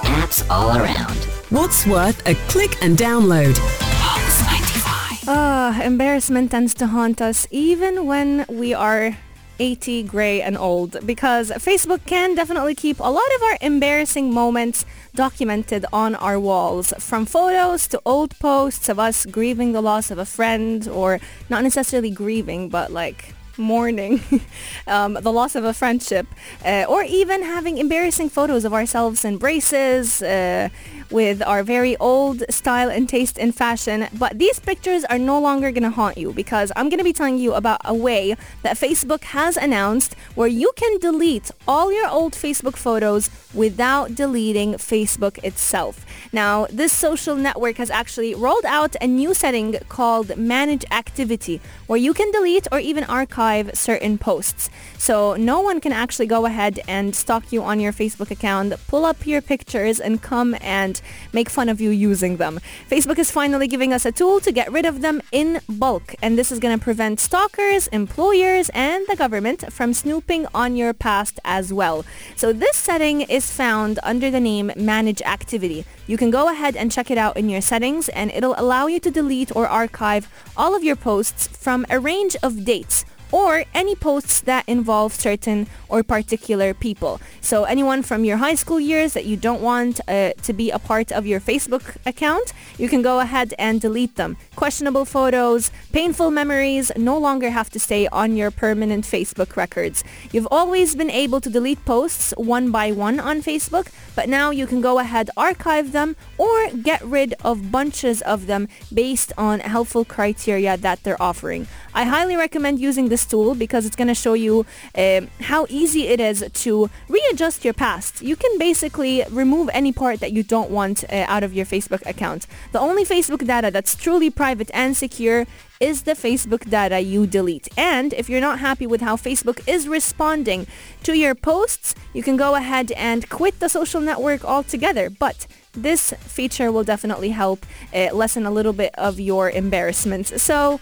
Apps 0.02 0.50
all 0.50 0.76
around. 0.76 1.16
What's 1.50 1.86
worth 1.86 2.26
a 2.26 2.34
click 2.48 2.82
and 2.82 2.98
download? 2.98 3.56
Pulse 4.00 4.42
95. 4.46 5.28
Ah, 5.28 5.80
embarrassment 5.82 6.50
tends 6.50 6.74
to 6.74 6.88
haunt 6.88 7.20
us 7.20 7.46
even 7.50 8.06
when 8.06 8.44
we 8.48 8.74
are 8.74 9.16
80, 9.58 10.04
gray, 10.04 10.42
and 10.42 10.56
old 10.56 11.04
because 11.06 11.50
Facebook 11.50 12.04
can 12.06 12.34
definitely 12.34 12.74
keep 12.74 13.00
a 13.00 13.10
lot 13.10 13.34
of 13.36 13.42
our 13.42 13.58
embarrassing 13.60 14.32
moments 14.32 14.84
documented 15.14 15.86
on 15.92 16.14
our 16.16 16.38
walls 16.38 16.92
from 16.98 17.26
photos 17.26 17.86
to 17.88 18.00
old 18.04 18.38
posts 18.38 18.88
of 18.88 18.98
us 18.98 19.26
grieving 19.26 19.72
the 19.72 19.80
loss 19.80 20.10
of 20.10 20.18
a 20.18 20.26
friend 20.26 20.88
or 20.88 21.18
not 21.48 21.62
necessarily 21.62 22.10
grieving 22.10 22.68
but 22.68 22.92
like 22.92 23.34
mourning 23.58 24.20
um, 24.86 25.14
the 25.14 25.32
loss 25.32 25.54
of 25.54 25.64
a 25.64 25.72
friendship 25.72 26.26
uh, 26.64 26.84
or 26.88 27.02
even 27.04 27.42
having 27.42 27.78
embarrassing 27.78 28.28
photos 28.28 28.64
of 28.64 28.74
ourselves 28.74 29.24
in 29.24 29.38
braces 29.38 30.22
uh, 30.22 30.68
with 31.10 31.42
our 31.42 31.62
very 31.62 31.96
old 31.96 32.42
style 32.50 32.90
and 32.90 33.08
taste 33.08 33.38
in 33.38 33.52
fashion. 33.52 34.08
But 34.12 34.38
these 34.38 34.58
pictures 34.60 35.04
are 35.04 35.18
no 35.18 35.40
longer 35.40 35.70
going 35.70 35.82
to 35.82 35.90
haunt 35.90 36.18
you 36.18 36.32
because 36.32 36.72
I'm 36.76 36.88
going 36.88 36.98
to 36.98 37.04
be 37.04 37.12
telling 37.12 37.38
you 37.38 37.54
about 37.54 37.80
a 37.84 37.94
way 37.94 38.36
that 38.62 38.76
Facebook 38.76 39.24
has 39.24 39.56
announced 39.56 40.14
where 40.34 40.48
you 40.48 40.72
can 40.76 40.98
delete 40.98 41.50
all 41.66 41.92
your 41.92 42.08
old 42.08 42.32
Facebook 42.34 42.76
photos 42.76 43.30
without 43.54 44.14
deleting 44.14 44.74
Facebook 44.74 45.42
itself. 45.42 46.04
Now, 46.32 46.66
this 46.66 46.92
social 46.92 47.36
network 47.36 47.76
has 47.76 47.90
actually 47.90 48.34
rolled 48.34 48.64
out 48.64 48.96
a 49.00 49.06
new 49.06 49.34
setting 49.34 49.78
called 49.88 50.36
Manage 50.36 50.84
Activity 50.90 51.60
where 51.86 51.98
you 51.98 52.12
can 52.12 52.30
delete 52.30 52.66
or 52.70 52.78
even 52.78 53.04
archive 53.04 53.70
certain 53.74 54.18
posts. 54.18 54.68
So 54.98 55.34
no 55.36 55.60
one 55.60 55.80
can 55.80 55.92
actually 55.92 56.26
go 56.26 56.46
ahead 56.46 56.80
and 56.88 57.14
stalk 57.14 57.52
you 57.52 57.62
on 57.62 57.80
your 57.80 57.92
Facebook 57.92 58.30
account, 58.30 58.74
pull 58.88 59.04
up 59.04 59.26
your 59.26 59.40
pictures 59.40 60.00
and 60.00 60.20
come 60.20 60.56
and 60.60 60.95
make 61.32 61.48
fun 61.48 61.68
of 61.68 61.80
you 61.80 61.90
using 61.90 62.36
them. 62.36 62.60
Facebook 62.90 63.18
is 63.18 63.30
finally 63.30 63.66
giving 63.66 63.92
us 63.92 64.04
a 64.04 64.12
tool 64.12 64.40
to 64.40 64.52
get 64.52 64.70
rid 64.70 64.84
of 64.84 65.00
them 65.00 65.22
in 65.32 65.60
bulk, 65.68 66.14
and 66.22 66.38
this 66.38 66.52
is 66.52 66.58
going 66.58 66.78
to 66.78 66.82
prevent 66.82 67.20
stalkers, 67.20 67.86
employers, 67.88 68.70
and 68.74 69.06
the 69.08 69.16
government 69.16 69.72
from 69.72 69.92
snooping 69.92 70.46
on 70.54 70.76
your 70.76 70.92
past 70.92 71.40
as 71.44 71.72
well. 71.72 72.04
So 72.36 72.52
this 72.52 72.76
setting 72.76 73.22
is 73.22 73.50
found 73.50 73.98
under 74.02 74.30
the 74.30 74.40
name 74.40 74.72
Manage 74.76 75.22
Activity. 75.22 75.84
You 76.06 76.16
can 76.16 76.30
go 76.30 76.48
ahead 76.48 76.76
and 76.76 76.92
check 76.92 77.10
it 77.10 77.18
out 77.18 77.36
in 77.36 77.48
your 77.48 77.60
settings, 77.60 78.08
and 78.10 78.30
it'll 78.30 78.54
allow 78.56 78.86
you 78.86 79.00
to 79.00 79.10
delete 79.10 79.54
or 79.54 79.66
archive 79.66 80.28
all 80.56 80.74
of 80.74 80.84
your 80.84 80.96
posts 80.96 81.48
from 81.48 81.86
a 81.90 81.98
range 81.98 82.36
of 82.42 82.64
dates 82.64 83.04
or 83.36 83.66
any 83.74 83.94
posts 83.94 84.40
that 84.40 84.64
involve 84.66 85.12
certain 85.12 85.66
or 85.90 86.02
particular 86.02 86.72
people. 86.72 87.20
So 87.42 87.64
anyone 87.64 88.00
from 88.02 88.24
your 88.24 88.38
high 88.38 88.54
school 88.54 88.80
years 88.80 89.12
that 89.12 89.26
you 89.26 89.36
don't 89.36 89.60
want 89.60 90.00
uh, 90.08 90.32
to 90.40 90.52
be 90.54 90.70
a 90.70 90.78
part 90.78 91.12
of 91.12 91.26
your 91.26 91.38
Facebook 91.38 91.84
account, 92.06 92.54
you 92.78 92.88
can 92.88 93.02
go 93.02 93.20
ahead 93.20 93.52
and 93.58 93.78
delete 93.78 94.16
them. 94.16 94.38
Questionable 94.56 95.04
photos, 95.04 95.70
painful 95.92 96.30
memories 96.30 96.90
no 96.96 97.18
longer 97.18 97.50
have 97.50 97.68
to 97.74 97.78
stay 97.78 98.08
on 98.08 98.36
your 98.36 98.50
permanent 98.50 99.04
Facebook 99.04 99.54
records. 99.54 100.02
You've 100.32 100.48
always 100.50 100.96
been 100.96 101.10
able 101.10 101.42
to 101.42 101.50
delete 101.50 101.84
posts 101.84 102.32
one 102.38 102.70
by 102.70 102.90
one 102.90 103.20
on 103.20 103.42
Facebook, 103.42 103.88
but 104.14 104.30
now 104.30 104.48
you 104.50 104.66
can 104.66 104.80
go 104.80 104.98
ahead, 104.98 105.28
archive 105.36 105.92
them, 105.92 106.16
or 106.38 106.70
get 106.70 107.02
rid 107.04 107.34
of 107.44 107.70
bunches 107.70 108.22
of 108.22 108.46
them 108.46 108.66
based 108.94 109.30
on 109.36 109.60
helpful 109.60 110.06
criteria 110.06 110.78
that 110.78 111.02
they're 111.02 111.20
offering. 111.20 111.66
I 111.92 112.04
highly 112.04 112.36
recommend 112.36 112.78
using 112.78 113.08
this 113.08 113.25
tool 113.26 113.54
because 113.54 113.86
it's 113.86 113.96
going 113.96 114.08
to 114.08 114.14
show 114.14 114.34
you 114.34 114.66
uh, 114.96 115.22
how 115.40 115.66
easy 115.68 116.08
it 116.08 116.20
is 116.20 116.44
to 116.52 116.90
readjust 117.08 117.64
your 117.64 117.74
past. 117.74 118.22
You 118.22 118.36
can 118.36 118.58
basically 118.58 119.24
remove 119.30 119.68
any 119.72 119.92
part 119.92 120.20
that 120.20 120.32
you 120.32 120.42
don't 120.42 120.70
want 120.70 121.04
uh, 121.04 121.24
out 121.28 121.42
of 121.42 121.52
your 121.52 121.66
Facebook 121.66 122.04
account. 122.06 122.46
The 122.72 122.80
only 122.80 123.04
Facebook 123.04 123.46
data 123.46 123.70
that's 123.70 123.94
truly 123.94 124.30
private 124.30 124.70
and 124.72 124.96
secure 124.96 125.46
is 125.80 126.02
the 126.02 126.12
Facebook 126.12 126.68
data 126.70 127.00
you 127.00 127.26
delete. 127.26 127.68
And 127.76 128.12
if 128.14 128.28
you're 128.28 128.40
not 128.40 128.58
happy 128.60 128.86
with 128.86 129.00
how 129.00 129.16
Facebook 129.16 129.60
is 129.66 129.86
responding 129.88 130.66
to 131.02 131.16
your 131.16 131.34
posts, 131.34 131.94
you 132.14 132.22
can 132.22 132.36
go 132.36 132.54
ahead 132.54 132.92
and 132.92 133.28
quit 133.28 133.60
the 133.60 133.68
social 133.68 134.00
network 134.00 134.44
altogether. 134.44 135.10
But 135.10 135.46
this 135.72 136.12
feature 136.20 136.72
will 136.72 136.84
definitely 136.84 137.30
help 137.30 137.66
uh, 137.94 138.08
lessen 138.12 138.46
a 138.46 138.50
little 138.50 138.72
bit 138.72 138.94
of 138.96 139.20
your 139.20 139.50
embarrassments. 139.50 140.42
So 140.42 140.80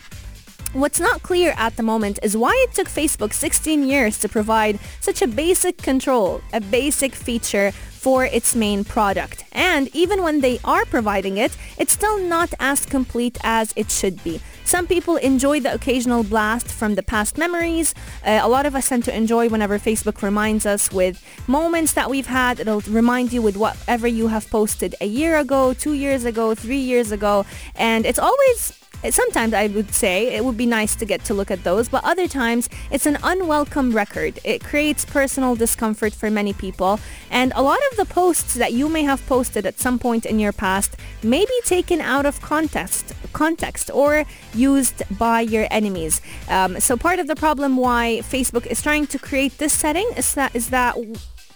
What's 0.74 0.98
not 0.98 1.22
clear 1.22 1.54
at 1.56 1.76
the 1.76 1.84
moment 1.84 2.18
is 2.20 2.36
why 2.36 2.52
it 2.66 2.74
took 2.74 2.88
Facebook 2.88 3.32
16 3.32 3.84
years 3.84 4.18
to 4.18 4.28
provide 4.28 4.80
such 5.00 5.22
a 5.22 5.28
basic 5.28 5.76
control, 5.76 6.40
a 6.52 6.60
basic 6.60 7.14
feature 7.14 7.70
for 7.70 8.24
its 8.24 8.56
main 8.56 8.82
product. 8.82 9.44
And 9.52 9.88
even 9.94 10.24
when 10.24 10.40
they 10.40 10.58
are 10.64 10.84
providing 10.84 11.36
it, 11.36 11.56
it's 11.78 11.92
still 11.92 12.18
not 12.18 12.52
as 12.58 12.84
complete 12.86 13.38
as 13.44 13.72
it 13.76 13.88
should 13.88 14.22
be. 14.24 14.40
Some 14.64 14.88
people 14.88 15.14
enjoy 15.18 15.60
the 15.60 15.72
occasional 15.72 16.24
blast 16.24 16.66
from 16.66 16.96
the 16.96 17.04
past 17.04 17.38
memories. 17.38 17.94
Uh, 18.26 18.40
a 18.42 18.48
lot 18.48 18.66
of 18.66 18.74
us 18.74 18.88
tend 18.88 19.04
to 19.04 19.16
enjoy 19.16 19.48
whenever 19.48 19.78
Facebook 19.78 20.22
reminds 20.22 20.66
us 20.66 20.90
with 20.90 21.24
moments 21.46 21.92
that 21.92 22.10
we've 22.10 22.26
had. 22.26 22.58
It'll 22.58 22.80
remind 22.80 23.32
you 23.32 23.42
with 23.42 23.56
whatever 23.56 24.08
you 24.08 24.26
have 24.26 24.50
posted 24.50 24.96
a 25.00 25.06
year 25.06 25.38
ago, 25.38 25.72
two 25.72 25.92
years 25.92 26.24
ago, 26.24 26.52
three 26.56 26.82
years 26.82 27.12
ago. 27.12 27.46
And 27.76 28.04
it's 28.04 28.18
always 28.18 28.83
sometimes 29.12 29.52
I 29.54 29.66
would 29.68 29.92
say 29.92 30.34
it 30.34 30.44
would 30.44 30.56
be 30.56 30.66
nice 30.66 30.94
to 30.96 31.04
get 31.04 31.24
to 31.24 31.34
look 31.34 31.50
at 31.50 31.64
those, 31.64 31.88
but 31.88 32.04
other 32.04 32.28
times 32.28 32.68
it's 32.90 33.06
an 33.06 33.18
unwelcome 33.22 33.92
record. 33.92 34.38
It 34.44 34.62
creates 34.62 35.04
personal 35.04 35.56
discomfort 35.56 36.12
for 36.12 36.30
many 36.30 36.52
people, 36.52 37.00
and 37.30 37.52
a 37.54 37.62
lot 37.62 37.78
of 37.90 37.96
the 37.96 38.04
posts 38.04 38.54
that 38.54 38.72
you 38.72 38.88
may 38.88 39.02
have 39.02 39.24
posted 39.26 39.66
at 39.66 39.78
some 39.78 39.98
point 39.98 40.24
in 40.24 40.38
your 40.38 40.52
past 40.52 40.96
may 41.22 41.44
be 41.44 41.60
taken 41.64 42.00
out 42.00 42.26
of 42.26 42.40
context, 42.40 43.12
context 43.32 43.90
or 43.92 44.24
used 44.54 45.02
by 45.18 45.40
your 45.40 45.66
enemies. 45.70 46.20
Um, 46.48 46.80
so 46.80 46.96
part 46.96 47.18
of 47.18 47.26
the 47.26 47.36
problem 47.36 47.76
why 47.76 48.20
Facebook 48.22 48.66
is 48.66 48.80
trying 48.82 49.06
to 49.08 49.18
create 49.18 49.58
this 49.58 49.72
setting 49.72 50.08
is 50.16 50.34
that 50.34 50.54
is 50.54 50.70
that 50.70 50.96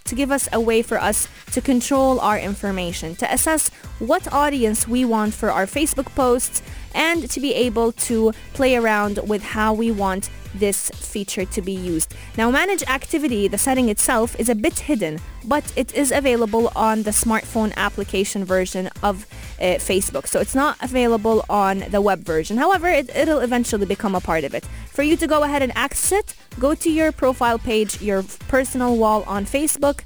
to 0.08 0.14
give 0.14 0.30
us 0.30 0.48
a 0.52 0.60
way 0.60 0.82
for 0.82 1.00
us 1.00 1.28
to 1.52 1.60
control 1.60 2.20
our 2.20 2.38
information, 2.38 3.14
to 3.16 3.32
assess 3.32 3.70
what 3.98 4.32
audience 4.32 4.88
we 4.88 5.04
want 5.04 5.34
for 5.34 5.50
our 5.50 5.66
Facebook 5.66 6.14
posts, 6.14 6.62
and 6.94 7.30
to 7.30 7.40
be 7.40 7.54
able 7.54 7.92
to 7.92 8.32
play 8.54 8.76
around 8.76 9.18
with 9.28 9.42
how 9.42 9.72
we 9.72 9.90
want 9.90 10.30
this 10.54 10.90
feature 10.90 11.44
to 11.44 11.62
be 11.62 11.72
used. 11.72 12.14
Now 12.36 12.50
manage 12.50 12.82
activity, 12.84 13.48
the 13.48 13.58
setting 13.58 13.88
itself 13.88 14.38
is 14.40 14.48
a 14.48 14.54
bit 14.54 14.78
hidden, 14.80 15.20
but 15.44 15.72
it 15.76 15.94
is 15.94 16.10
available 16.10 16.72
on 16.74 17.02
the 17.02 17.10
smartphone 17.10 17.74
application 17.76 18.44
version 18.44 18.88
of 19.02 19.26
uh, 19.60 19.78
Facebook. 19.78 20.26
So 20.26 20.40
it's 20.40 20.54
not 20.54 20.76
available 20.82 21.44
on 21.48 21.84
the 21.90 22.00
web 22.00 22.20
version. 22.20 22.56
However, 22.56 22.88
it, 22.88 23.14
it'll 23.14 23.40
eventually 23.40 23.86
become 23.86 24.14
a 24.14 24.20
part 24.20 24.44
of 24.44 24.54
it. 24.54 24.64
For 24.92 25.02
you 25.02 25.16
to 25.16 25.26
go 25.26 25.42
ahead 25.42 25.62
and 25.62 25.76
access 25.76 26.12
it, 26.12 26.34
go 26.58 26.74
to 26.74 26.90
your 26.90 27.12
profile 27.12 27.58
page, 27.58 28.00
your 28.00 28.22
personal 28.48 28.96
wall 28.96 29.24
on 29.26 29.44
Facebook, 29.44 30.04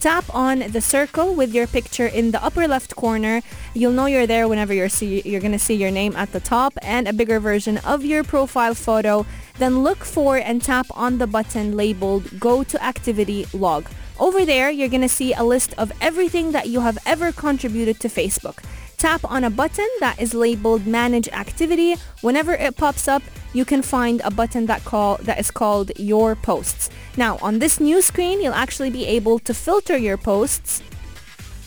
tap 0.00 0.24
on 0.34 0.58
the 0.58 0.80
circle 0.80 1.32
with 1.32 1.54
your 1.54 1.68
picture 1.68 2.06
in 2.06 2.32
the 2.32 2.44
upper 2.44 2.66
left 2.66 2.96
corner. 2.96 3.40
You'll 3.72 3.92
know 3.92 4.06
you're 4.06 4.26
there 4.26 4.48
whenever 4.48 4.74
you're 4.74 4.88
see 4.88 5.22
you're 5.24 5.40
gonna 5.40 5.60
see 5.60 5.74
your 5.74 5.92
name 5.92 6.16
at 6.16 6.32
the 6.32 6.40
top 6.40 6.72
and 6.82 7.06
a 7.06 7.12
bigger 7.12 7.38
version 7.38 7.78
of 7.78 8.04
your 8.04 8.24
profile 8.24 8.74
photo. 8.74 9.24
Then 9.58 9.84
look 9.84 10.04
for 10.04 10.36
and 10.38 10.60
tap 10.60 10.86
on 10.90 11.18
the 11.18 11.28
button 11.28 11.76
labeled 11.76 12.40
Go 12.40 12.64
to 12.64 12.82
Activity 12.82 13.46
Log. 13.52 13.86
Over 14.18 14.44
there, 14.44 14.70
you're 14.70 14.88
gonna 14.88 15.08
see 15.08 15.34
a 15.34 15.44
list 15.44 15.72
of 15.78 15.92
everything 16.00 16.50
that 16.50 16.66
you 16.66 16.80
have 16.80 16.98
ever 17.06 17.30
contributed 17.30 18.00
to 18.00 18.08
Facebook 18.08 18.58
tap 19.02 19.24
on 19.24 19.42
a 19.42 19.50
button 19.50 19.88
that 19.98 20.22
is 20.22 20.32
labeled 20.32 20.86
Manage 20.86 21.28
Activity. 21.30 21.96
Whenever 22.20 22.52
it 22.52 22.76
pops 22.76 23.08
up, 23.08 23.20
you 23.52 23.64
can 23.64 23.82
find 23.82 24.20
a 24.24 24.30
button 24.30 24.66
that 24.66 24.84
call 24.84 25.16
that 25.22 25.40
is 25.40 25.50
called 25.50 25.90
Your 25.98 26.36
Posts. 26.36 26.88
Now, 27.16 27.36
on 27.42 27.58
this 27.58 27.80
new 27.80 28.00
screen, 28.00 28.40
you'll 28.40 28.54
actually 28.54 28.90
be 28.90 29.04
able 29.06 29.40
to 29.40 29.52
filter 29.52 29.96
your 29.96 30.16
posts. 30.16 30.84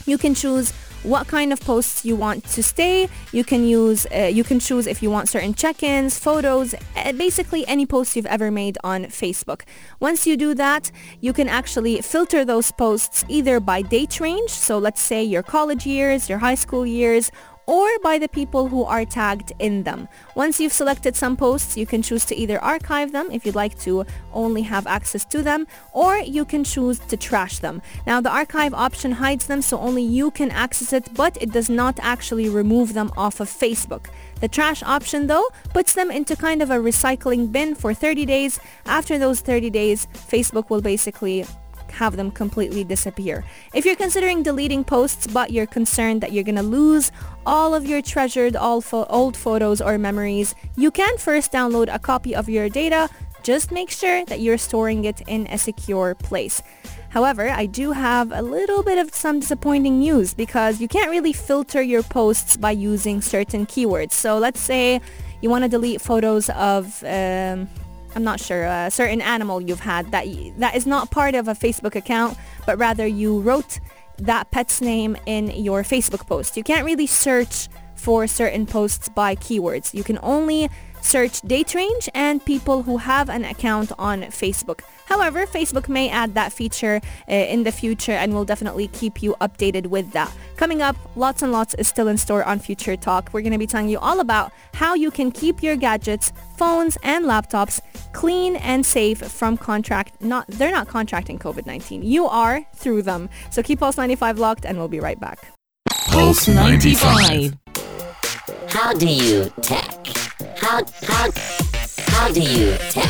You 0.05 0.17
can 0.17 0.33
choose 0.33 0.71
what 1.05 1.27
kind 1.27 1.53
of 1.53 1.59
posts 1.61 2.03
you 2.03 2.15
want 2.15 2.43
to 2.45 2.63
stay. 2.63 3.07
You 3.31 3.43
can 3.43 3.63
use, 3.65 4.07
uh, 4.13 4.31
you 4.37 4.43
can 4.43 4.59
choose 4.59 4.87
if 4.87 5.01
you 5.03 5.09
want 5.11 5.29
certain 5.29 5.53
check-ins, 5.53 6.17
photos, 6.17 6.73
uh, 6.73 7.11
basically 7.13 7.65
any 7.67 7.85
post 7.85 8.15
you've 8.15 8.25
ever 8.25 8.49
made 8.51 8.77
on 8.83 9.05
Facebook. 9.05 9.61
Once 9.99 10.25
you 10.27 10.35
do 10.35 10.53
that, 10.55 10.91
you 11.21 11.33
can 11.33 11.47
actually 11.47 12.01
filter 12.01 12.43
those 12.43 12.71
posts 12.71 13.23
either 13.29 13.59
by 13.59 13.81
date 13.81 14.19
range. 14.19 14.49
So 14.49 14.77
let's 14.77 15.01
say 15.01 15.23
your 15.23 15.43
college 15.43 15.85
years, 15.85 16.29
your 16.29 16.39
high 16.39 16.55
school 16.55 16.85
years, 16.85 17.31
or 17.67 17.87
by 17.99 18.17
the 18.17 18.27
people 18.27 18.67
who 18.67 18.83
are 18.83 19.05
tagged 19.05 19.51
in 19.59 19.83
them. 19.83 20.07
Once 20.35 20.59
you've 20.59 20.73
selected 20.73 21.15
some 21.15 21.35
posts, 21.35 21.77
you 21.77 21.85
can 21.85 22.01
choose 22.01 22.25
to 22.25 22.35
either 22.35 22.63
archive 22.63 23.11
them 23.11 23.29
if 23.31 23.45
you'd 23.45 23.55
like 23.55 23.77
to 23.79 24.05
only 24.33 24.61
have 24.61 24.85
access 24.87 25.25
to 25.25 25.41
them, 25.41 25.67
or 25.93 26.17
you 26.17 26.45
can 26.45 26.63
choose 26.63 26.99
to 26.99 27.17
trash 27.17 27.59
them. 27.59 27.81
Now 28.05 28.21
the 28.21 28.29
archive 28.29 28.73
option 28.73 29.13
hides 29.13 29.47
them 29.47 29.61
so 29.61 29.79
only 29.79 30.03
you 30.03 30.31
can 30.31 30.51
access 30.51 30.93
it, 30.93 31.13
but 31.13 31.41
it 31.41 31.51
does 31.51 31.69
not 31.69 31.99
actually 32.01 32.49
remove 32.49 32.93
them 32.93 33.11
off 33.17 33.39
of 33.39 33.49
Facebook. 33.49 34.07
The 34.41 34.47
trash 34.47 34.83
option 34.83 35.27
though 35.27 35.47
puts 35.73 35.93
them 35.93 36.11
into 36.11 36.35
kind 36.35 36.61
of 36.61 36.69
a 36.69 36.75
recycling 36.75 37.51
bin 37.51 37.73
for 37.75 37.93
30 37.93 38.25
days. 38.25 38.59
After 38.85 39.17
those 39.17 39.39
30 39.39 39.69
days, 39.69 40.07
Facebook 40.13 40.69
will 40.69 40.81
basically 40.81 41.45
have 41.95 42.15
them 42.15 42.31
completely 42.31 42.83
disappear. 42.83 43.43
If 43.73 43.85
you're 43.85 43.95
considering 43.95 44.43
deleting 44.43 44.83
posts 44.83 45.27
but 45.27 45.51
you're 45.51 45.65
concerned 45.65 46.21
that 46.21 46.31
you're 46.31 46.43
going 46.43 46.55
to 46.55 46.63
lose 46.63 47.11
all 47.45 47.73
of 47.73 47.85
your 47.85 48.01
treasured 48.01 48.55
old 48.55 49.35
photos 49.35 49.81
or 49.81 49.97
memories, 49.97 50.55
you 50.75 50.91
can 50.91 51.17
first 51.17 51.51
download 51.51 51.93
a 51.93 51.99
copy 51.99 52.35
of 52.35 52.49
your 52.49 52.69
data. 52.69 53.09
Just 53.43 53.71
make 53.71 53.91
sure 53.91 54.25
that 54.25 54.39
you're 54.39 54.57
storing 54.57 55.05
it 55.05 55.21
in 55.27 55.45
a 55.47 55.57
secure 55.57 56.15
place. 56.15 56.63
However, 57.09 57.49
I 57.49 57.65
do 57.65 57.93
have 57.93 58.31
a 58.31 58.41
little 58.41 58.83
bit 58.83 58.97
of 58.97 59.13
some 59.13 59.39
disappointing 59.39 59.99
news 59.99 60.33
because 60.33 60.81
you 60.81 60.87
can't 60.87 61.09
really 61.09 61.31
filter 61.31 61.81
your 61.81 62.03
posts 62.03 62.57
by 62.57 62.71
using 62.71 63.21
certain 63.21 63.65
keywords. 63.65 64.11
So 64.13 64.37
let's 64.37 64.59
say 64.59 64.99
you 65.41 65.49
want 65.49 65.63
to 65.63 65.69
delete 65.69 66.01
photos 66.01 66.49
of 66.49 67.03
um, 67.03 67.69
I'm 68.15 68.23
not 68.23 68.39
sure, 68.39 68.63
a 68.63 68.89
certain 68.89 69.21
animal 69.21 69.61
you've 69.61 69.81
had 69.81 70.11
that 70.11 70.25
that 70.57 70.75
is 70.75 70.87
not 70.87 71.11
part 71.11 71.35
of 71.35 71.47
a 71.47 71.53
Facebook 71.53 71.95
account, 71.95 72.37
but 72.65 72.77
rather 72.77 73.05
you 73.05 73.41
wrote 73.41 73.79
that 74.17 74.49
pet's 74.51 74.81
name 74.81 75.17
in 75.25 75.49
your 75.49 75.83
Facebook 75.83 76.25
post. 76.25 76.55
You 76.55 76.63
can't 76.63 76.85
really 76.85 77.07
search 77.07 77.67
for 77.95 78.25
certain 78.27 78.65
posts 78.65 79.09
by 79.09 79.35
keywords. 79.35 79.93
You 79.93 80.03
can 80.03 80.19
only 80.23 80.69
search 81.05 81.41
date 81.41 81.75
range 81.75 82.09
and 82.15 82.43
people 82.43 82.81
who 82.81 82.97
have 82.97 83.29
an 83.29 83.45
account 83.45 83.91
on 83.99 84.23
Facebook. 84.23 84.79
However, 85.05 85.45
Facebook 85.45 85.87
may 85.87 86.09
add 86.09 86.33
that 86.33 86.51
feature 86.51 86.99
uh, 87.29 87.31
in 87.31 87.63
the 87.63 87.71
future 87.71 88.13
and 88.13 88.33
we'll 88.33 88.43
definitely 88.43 88.87
keep 88.87 89.21
you 89.21 89.35
updated 89.39 89.87
with 89.87 90.11
that. 90.13 90.33
Coming 90.57 90.81
up, 90.81 90.95
lots 91.15 91.43
and 91.43 91.51
lots 91.51 91.75
is 91.75 91.87
still 91.87 92.07
in 92.07 92.17
store 92.17 92.43
on 92.43 92.57
Future 92.57 92.97
Talk. 92.97 93.29
We're 93.31 93.41
going 93.41 93.51
to 93.53 93.59
be 93.59 93.67
telling 93.67 93.87
you 93.87 93.99
all 93.99 94.19
about 94.19 94.51
how 94.73 94.95
you 94.95 95.11
can 95.11 95.31
keep 95.31 95.61
your 95.61 95.75
gadgets, 95.75 96.33
phones, 96.57 96.97
and 97.03 97.25
laptops 97.25 97.81
clean 98.13 98.55
and 98.55 98.83
safe 98.83 99.19
from 99.19 99.57
contract. 99.57 100.19
Not 100.21 100.47
They're 100.47 100.71
not 100.71 100.87
contracting 100.87 101.37
COVID-19. 101.37 102.03
You 102.03 102.25
are 102.25 102.65
through 102.73 103.03
them. 103.03 103.29
So 103.51 103.61
keep 103.61 103.79
Pulse 103.79 103.97
95 103.97 104.39
locked 104.39 104.65
and 104.65 104.79
we'll 104.79 104.87
be 104.87 104.99
right 104.99 105.19
back. 105.19 105.51
Pulse 106.07 106.47
95. 106.47 107.53
How 108.69 108.93
do 108.93 109.07
you 109.07 109.51
tech? 109.61 110.24
How, 110.57 110.83
how, 111.03 111.31
how 111.97 112.31
do 112.31 112.41
you 112.41 112.75
tech? 112.89 113.05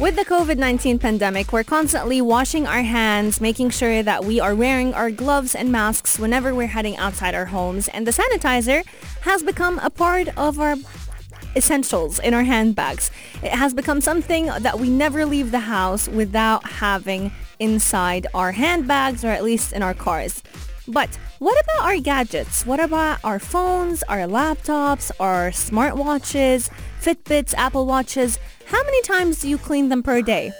With 0.00 0.16
the 0.16 0.24
COVID-19 0.24 1.00
pandemic, 1.00 1.52
we're 1.52 1.64
constantly 1.64 2.20
washing 2.20 2.66
our 2.66 2.82
hands, 2.82 3.40
making 3.40 3.70
sure 3.70 4.02
that 4.02 4.24
we 4.24 4.40
are 4.40 4.54
wearing 4.54 4.94
our 4.94 5.10
gloves 5.10 5.54
and 5.54 5.70
masks 5.70 6.18
whenever 6.18 6.54
we're 6.54 6.68
heading 6.68 6.96
outside 6.96 7.34
our 7.34 7.46
homes. 7.46 7.88
And 7.88 8.06
the 8.06 8.10
sanitizer 8.10 8.84
has 9.22 9.42
become 9.42 9.78
a 9.80 9.90
part 9.90 10.28
of 10.36 10.58
our 10.58 10.76
essentials 11.54 12.18
in 12.18 12.34
our 12.34 12.44
handbags. 12.44 13.10
It 13.42 13.52
has 13.52 13.74
become 13.74 14.00
something 14.00 14.46
that 14.46 14.78
we 14.78 14.88
never 14.88 15.24
leave 15.26 15.50
the 15.50 15.60
house 15.60 16.08
without 16.08 16.68
having 16.68 17.32
inside 17.58 18.26
our 18.34 18.52
handbags 18.52 19.24
or 19.24 19.28
at 19.28 19.44
least 19.44 19.72
in 19.72 19.82
our 19.82 19.94
cars. 19.94 20.42
But 20.86 21.18
what 21.38 21.56
about 21.62 21.86
our 21.86 22.00
gadgets? 22.00 22.66
What 22.66 22.80
about 22.80 23.20
our 23.22 23.38
phones, 23.38 24.02
our 24.04 24.18
laptops, 24.18 25.12
our 25.20 25.50
smartwatches, 25.50 26.68
Fitbits, 27.00 27.54
Apple 27.54 27.86
Watches? 27.86 28.38
How 28.66 28.82
many 28.82 29.02
times 29.02 29.40
do 29.40 29.48
you 29.48 29.56
clean 29.56 29.88
them 29.88 30.02
per 30.02 30.20
day? 30.20 30.52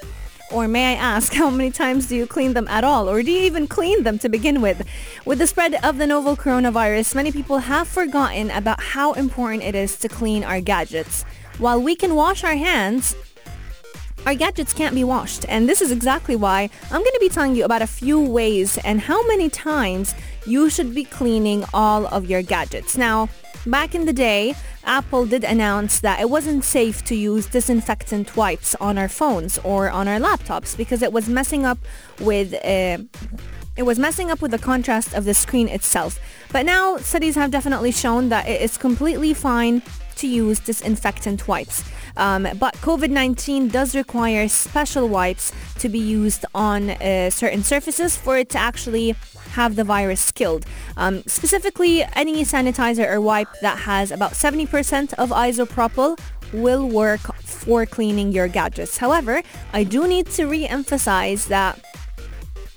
Or 0.52 0.68
may 0.68 0.92
I 0.92 0.96
ask, 0.96 1.32
how 1.34 1.50
many 1.50 1.72
times 1.72 2.06
do 2.06 2.14
you 2.14 2.26
clean 2.26 2.52
them 2.52 2.68
at 2.68 2.84
all? 2.84 3.08
Or 3.08 3.22
do 3.22 3.30
you 3.30 3.40
even 3.40 3.66
clean 3.66 4.04
them 4.04 4.18
to 4.20 4.28
begin 4.28 4.60
with? 4.60 4.86
With 5.24 5.38
the 5.38 5.46
spread 5.48 5.74
of 5.84 5.98
the 5.98 6.06
novel 6.06 6.36
coronavirus, 6.36 7.14
many 7.14 7.32
people 7.32 7.58
have 7.58 7.88
forgotten 7.88 8.50
about 8.52 8.80
how 8.80 9.14
important 9.14 9.64
it 9.64 9.74
is 9.74 9.98
to 9.98 10.08
clean 10.08 10.44
our 10.44 10.60
gadgets. 10.60 11.24
While 11.58 11.82
we 11.82 11.96
can 11.96 12.14
wash 12.14 12.44
our 12.44 12.54
hands, 12.54 13.16
our 14.26 14.34
gadgets 14.34 14.72
can't 14.72 14.94
be 14.94 15.04
washed. 15.04 15.44
And 15.48 15.68
this 15.68 15.80
is 15.80 15.90
exactly 15.90 16.36
why 16.36 16.70
I'm 16.84 17.00
going 17.00 17.12
to 17.12 17.20
be 17.20 17.28
telling 17.28 17.54
you 17.54 17.64
about 17.64 17.82
a 17.82 17.86
few 17.86 18.20
ways 18.20 18.78
and 18.78 19.00
how 19.00 19.26
many 19.26 19.48
times 19.48 20.14
you 20.46 20.70
should 20.70 20.94
be 20.94 21.04
cleaning 21.04 21.64
all 21.72 22.06
of 22.06 22.28
your 22.28 22.42
gadgets. 22.42 22.96
Now, 22.96 23.28
back 23.66 23.94
in 23.94 24.06
the 24.06 24.12
day, 24.12 24.54
Apple 24.84 25.26
did 25.26 25.44
announce 25.44 26.00
that 26.00 26.20
it 26.20 26.30
wasn't 26.30 26.64
safe 26.64 27.04
to 27.04 27.14
use 27.14 27.46
disinfectant 27.46 28.36
wipes 28.36 28.74
on 28.76 28.96
our 28.96 29.08
phones 29.08 29.58
or 29.58 29.90
on 29.90 30.08
our 30.08 30.18
laptops 30.18 30.76
because 30.76 31.02
it 31.02 31.12
was 31.12 31.28
messing 31.28 31.64
up 31.64 31.78
with 32.20 32.54
uh, 32.54 32.98
it 33.76 33.82
was 33.82 33.98
messing 33.98 34.30
up 34.30 34.42
with 34.42 34.50
the 34.50 34.58
contrast 34.58 35.14
of 35.14 35.24
the 35.24 35.34
screen 35.34 35.68
itself. 35.68 36.18
But 36.50 36.66
now 36.66 36.96
studies 36.96 37.36
have 37.36 37.50
definitely 37.50 37.92
shown 37.92 38.28
that 38.30 38.48
it 38.48 38.60
is 38.60 38.76
completely 38.76 39.34
fine 39.34 39.82
to 40.16 40.26
use 40.26 40.58
disinfectant 40.58 41.46
wipes. 41.46 41.84
Um, 42.18 42.48
but 42.58 42.74
COVID-19 42.76 43.72
does 43.72 43.94
require 43.94 44.48
special 44.48 45.08
wipes 45.08 45.52
to 45.78 45.88
be 45.88 45.98
used 45.98 46.44
on 46.54 46.90
uh, 46.90 47.30
certain 47.30 47.62
surfaces 47.62 48.16
for 48.16 48.36
it 48.36 48.50
to 48.50 48.58
actually 48.58 49.14
have 49.52 49.76
the 49.76 49.84
virus 49.84 50.30
killed. 50.30 50.66
Um, 50.96 51.22
specifically, 51.26 52.04
any 52.14 52.42
sanitizer 52.44 53.10
or 53.10 53.20
wipe 53.20 53.48
that 53.62 53.78
has 53.78 54.10
about 54.10 54.32
70% 54.32 55.14
of 55.14 55.30
isopropyl 55.30 56.18
will 56.52 56.88
work 56.88 57.20
for 57.44 57.86
cleaning 57.86 58.32
your 58.32 58.48
gadgets. 58.48 58.96
However, 58.98 59.42
I 59.72 59.84
do 59.84 60.06
need 60.06 60.26
to 60.32 60.46
re-emphasize 60.46 61.46
that 61.46 61.78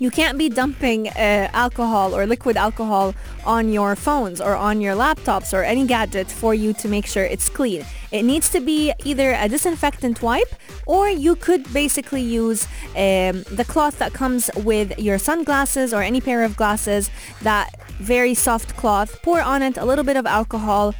you 0.02 0.10
can't 0.10 0.36
be 0.36 0.50
dumping 0.50 1.10
uh, 1.10 1.48
alcohol 1.54 2.16
or 2.16 2.26
liquid 2.26 2.58
alcohol 2.58 3.14
on 3.46 3.72
your 3.72 3.96
phones 3.96 4.42
or 4.42 4.56
on 4.56 4.82
your 4.82 4.96
laptops 4.96 5.54
or 5.54 5.62
any 5.62 5.86
gadget 5.86 6.28
for 6.32 6.56
you 6.56 6.74
to 6.74 6.88
make 6.88 7.06
sure 7.06 7.24
it's 7.24 7.50
clean. 7.50 7.86
It 8.12 8.24
needs 8.24 8.50
to 8.50 8.60
be 8.60 8.92
either 9.06 9.34
a 9.34 9.48
disinfectant 9.48 10.24
wipe 10.24 10.52
or 10.88 11.08
you 11.08 11.36
could 11.36 11.72
basically 11.72 12.24
use 12.24 12.66
um, 12.96 13.44
the 13.60 13.66
cloth 13.68 14.00
that 14.00 14.12
comes 14.12 14.50
with 14.56 14.98
your 14.98 15.20
sunglasses 15.20 15.94
or 15.94 16.02
any 16.02 16.20
pair 16.20 16.44
of 16.44 16.58
glasses, 16.58 17.12
that 17.44 17.70
very 18.00 18.34
soft 18.34 18.76
cloth, 18.76 19.22
pour 19.22 19.40
on 19.40 19.62
it 19.62 19.78
a 19.78 19.86
little 19.86 20.04
bit 20.04 20.18
of 20.18 20.26
alcohol, 20.26 20.96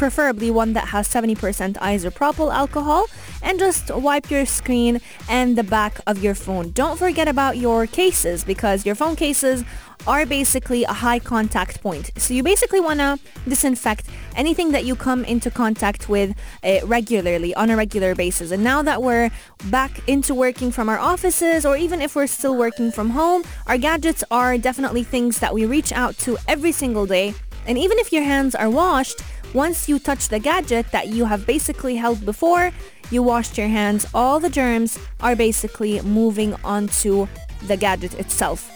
preferably 0.00 0.50
one 0.50 0.72
that 0.72 0.88
has 0.88 1.06
70% 1.06 1.74
isopropyl 1.74 2.50
alcohol 2.50 3.04
and 3.42 3.58
just 3.58 3.94
wipe 3.94 4.30
your 4.30 4.46
screen 4.46 4.98
and 5.28 5.58
the 5.58 5.62
back 5.62 6.00
of 6.06 6.22
your 6.24 6.34
phone. 6.34 6.70
Don't 6.70 6.98
forget 6.98 7.28
about 7.28 7.58
your 7.58 7.86
cases 7.86 8.42
because 8.42 8.86
your 8.86 8.94
phone 8.94 9.14
cases 9.14 9.62
are 10.06 10.24
basically 10.24 10.84
a 10.84 10.94
high 10.94 11.18
contact 11.18 11.82
point. 11.82 12.12
So 12.16 12.32
you 12.32 12.42
basically 12.42 12.80
want 12.80 13.00
to 13.00 13.18
disinfect 13.46 14.06
anything 14.36 14.72
that 14.72 14.86
you 14.86 14.96
come 14.96 15.22
into 15.26 15.50
contact 15.50 16.08
with 16.08 16.34
uh, 16.64 16.78
regularly 16.86 17.54
on 17.54 17.68
a 17.68 17.76
regular 17.76 18.14
basis. 18.14 18.52
And 18.52 18.64
now 18.64 18.80
that 18.80 19.02
we're 19.02 19.30
back 19.66 20.08
into 20.08 20.34
working 20.34 20.72
from 20.72 20.88
our 20.88 20.98
offices 20.98 21.66
or 21.66 21.76
even 21.76 22.00
if 22.00 22.16
we're 22.16 22.26
still 22.26 22.56
working 22.56 22.90
from 22.90 23.10
home, 23.10 23.44
our 23.66 23.76
gadgets 23.76 24.24
are 24.30 24.56
definitely 24.56 25.02
things 25.02 25.40
that 25.40 25.52
we 25.52 25.66
reach 25.66 25.92
out 25.92 26.16
to 26.20 26.38
every 26.48 26.72
single 26.72 27.04
day. 27.04 27.34
And 27.66 27.76
even 27.76 27.98
if 27.98 28.10
your 28.12 28.22
hands 28.22 28.54
are 28.54 28.70
washed, 28.70 29.20
once 29.54 29.88
you 29.88 29.98
touch 29.98 30.28
the 30.28 30.38
gadget 30.38 30.86
that 30.92 31.08
you 31.08 31.24
have 31.24 31.46
basically 31.46 31.96
held 31.96 32.24
before, 32.24 32.70
you 33.10 33.22
washed 33.22 33.58
your 33.58 33.68
hands, 33.68 34.06
all 34.14 34.38
the 34.38 34.50
germs 34.50 34.98
are 35.20 35.34
basically 35.34 36.00
moving 36.02 36.54
onto 36.62 37.26
the 37.66 37.76
gadget 37.76 38.14
itself. 38.14 38.70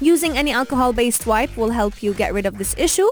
Using 0.00 0.38
any 0.38 0.52
alcohol-based 0.52 1.26
wipe 1.26 1.56
will 1.56 1.70
help 1.70 2.02
you 2.02 2.14
get 2.14 2.32
rid 2.32 2.46
of 2.46 2.56
this 2.58 2.74
issue. 2.78 3.08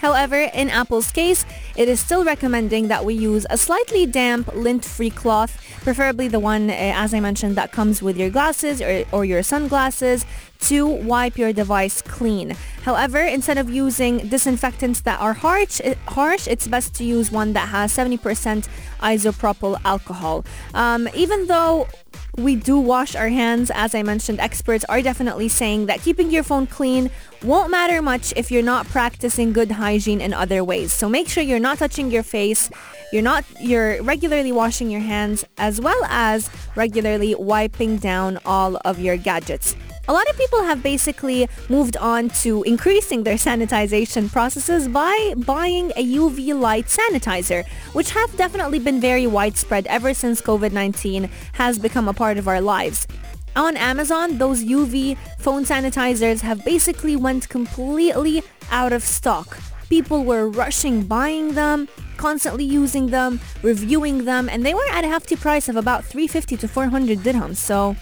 However, 0.00 0.50
in 0.52 0.68
Apple's 0.70 1.10
case, 1.10 1.44
it 1.76 1.88
is 1.88 2.00
still 2.00 2.24
recommending 2.24 2.88
that 2.88 3.04
we 3.04 3.14
use 3.14 3.46
a 3.50 3.56
slightly 3.56 4.06
damp 4.06 4.54
lint-free 4.54 5.10
cloth, 5.10 5.62
preferably 5.82 6.28
the 6.28 6.40
one, 6.40 6.70
uh, 6.70 6.74
as 6.74 7.14
I 7.14 7.20
mentioned, 7.20 7.56
that 7.56 7.72
comes 7.72 8.02
with 8.02 8.16
your 8.16 8.30
glasses 8.30 8.82
or, 8.82 9.04
or 9.12 9.24
your 9.24 9.42
sunglasses 9.42 10.24
to 10.60 10.86
wipe 10.86 11.36
your 11.36 11.52
device 11.52 12.02
clean. 12.02 12.56
However, 12.82 13.18
instead 13.20 13.58
of 13.58 13.68
using 13.70 14.28
disinfectants 14.28 15.00
that 15.02 15.20
are 15.20 15.34
harsh, 15.34 15.80
harsh 16.08 16.48
it's 16.48 16.66
best 16.66 16.94
to 16.96 17.04
use 17.04 17.30
one 17.30 17.52
that 17.54 17.68
has 17.68 17.94
70% 17.96 18.68
isopropyl 19.00 19.80
alcohol. 19.84 20.44
Um, 20.74 21.08
even 21.14 21.46
though 21.46 21.88
we 22.36 22.56
do 22.56 22.78
wash 22.78 23.14
our 23.14 23.28
hands. 23.28 23.70
As 23.74 23.94
I 23.94 24.02
mentioned, 24.02 24.40
experts 24.40 24.84
are 24.88 25.00
definitely 25.00 25.48
saying 25.48 25.86
that 25.86 26.02
keeping 26.02 26.30
your 26.30 26.42
phone 26.42 26.66
clean 26.66 27.10
won't 27.42 27.70
matter 27.70 28.02
much 28.02 28.32
if 28.36 28.50
you're 28.50 28.62
not 28.62 28.86
practicing 28.86 29.52
good 29.52 29.70
hygiene 29.70 30.20
in 30.20 30.34
other 30.34 30.62
ways. 30.62 30.92
So 30.92 31.08
make 31.08 31.28
sure 31.28 31.42
you're 31.42 31.58
not 31.58 31.78
touching 31.78 32.10
your 32.10 32.22
face, 32.22 32.70
you're 33.12 33.22
not 33.22 33.44
you're 33.60 34.02
regularly 34.02 34.52
washing 34.52 34.90
your 34.90 35.00
hands 35.00 35.44
as 35.58 35.80
well 35.80 36.02
as 36.06 36.50
regularly 36.74 37.34
wiping 37.34 37.96
down 37.96 38.38
all 38.44 38.76
of 38.84 38.98
your 38.98 39.16
gadgets. 39.16 39.76
A 40.08 40.12
lot 40.12 40.30
of 40.30 40.38
people 40.38 40.62
have 40.62 40.84
basically 40.84 41.48
moved 41.68 41.96
on 41.96 42.28
to 42.42 42.62
increasing 42.62 43.24
their 43.24 43.34
sanitization 43.34 44.30
processes 44.30 44.86
by 44.86 45.34
buying 45.38 45.90
a 45.96 46.04
UV 46.04 46.56
light 46.56 46.86
sanitizer, 46.86 47.66
which 47.92 48.10
have 48.10 48.36
definitely 48.36 48.78
been 48.78 49.00
very 49.00 49.26
widespread 49.26 49.84
ever 49.88 50.14
since 50.14 50.40
COVID-19 50.40 51.28
has 51.54 51.80
become 51.80 52.06
a 52.06 52.14
part 52.14 52.38
of 52.38 52.46
our 52.46 52.60
lives. 52.60 53.08
On 53.56 53.76
Amazon, 53.76 54.38
those 54.38 54.62
UV 54.62 55.16
phone 55.38 55.64
sanitizers 55.64 56.40
have 56.40 56.64
basically 56.64 57.16
went 57.16 57.48
completely 57.48 58.44
out 58.70 58.92
of 58.92 59.02
stock. 59.02 59.58
People 59.88 60.24
were 60.24 60.48
rushing 60.48 61.02
buying 61.02 61.54
them, 61.54 61.88
constantly 62.16 62.64
using 62.64 63.08
them, 63.08 63.40
reviewing 63.62 64.24
them, 64.24 64.48
and 64.48 64.64
they 64.64 64.74
were 64.74 64.88
at 64.92 65.02
a 65.02 65.08
hefty 65.08 65.34
price 65.34 65.68
of 65.68 65.74
about 65.74 66.04
350 66.04 66.56
to 66.58 66.68
400 66.68 67.18
dirhams. 67.18 67.56
So 67.56 67.96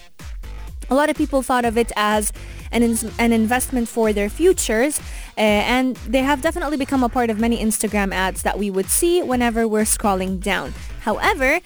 a 0.90 0.94
lot 0.94 1.10
of 1.10 1.16
people 1.16 1.42
thought 1.42 1.64
of 1.64 1.76
it 1.78 1.92
as 1.96 2.32
an, 2.72 2.82
in- 2.82 3.10
an 3.18 3.32
investment 3.32 3.88
for 3.88 4.12
their 4.12 4.28
futures 4.28 5.00
uh, 5.36 5.40
and 5.40 5.96
they 5.96 6.22
have 6.22 6.42
definitely 6.42 6.76
become 6.76 7.02
a 7.02 7.08
part 7.08 7.30
of 7.30 7.38
many 7.38 7.62
Instagram 7.62 8.12
ads 8.12 8.42
that 8.42 8.58
we 8.58 8.70
would 8.70 8.86
see 8.86 9.22
whenever 9.22 9.66
we're 9.66 9.82
scrolling 9.82 10.40
down. 10.40 10.72
However, 11.00 11.60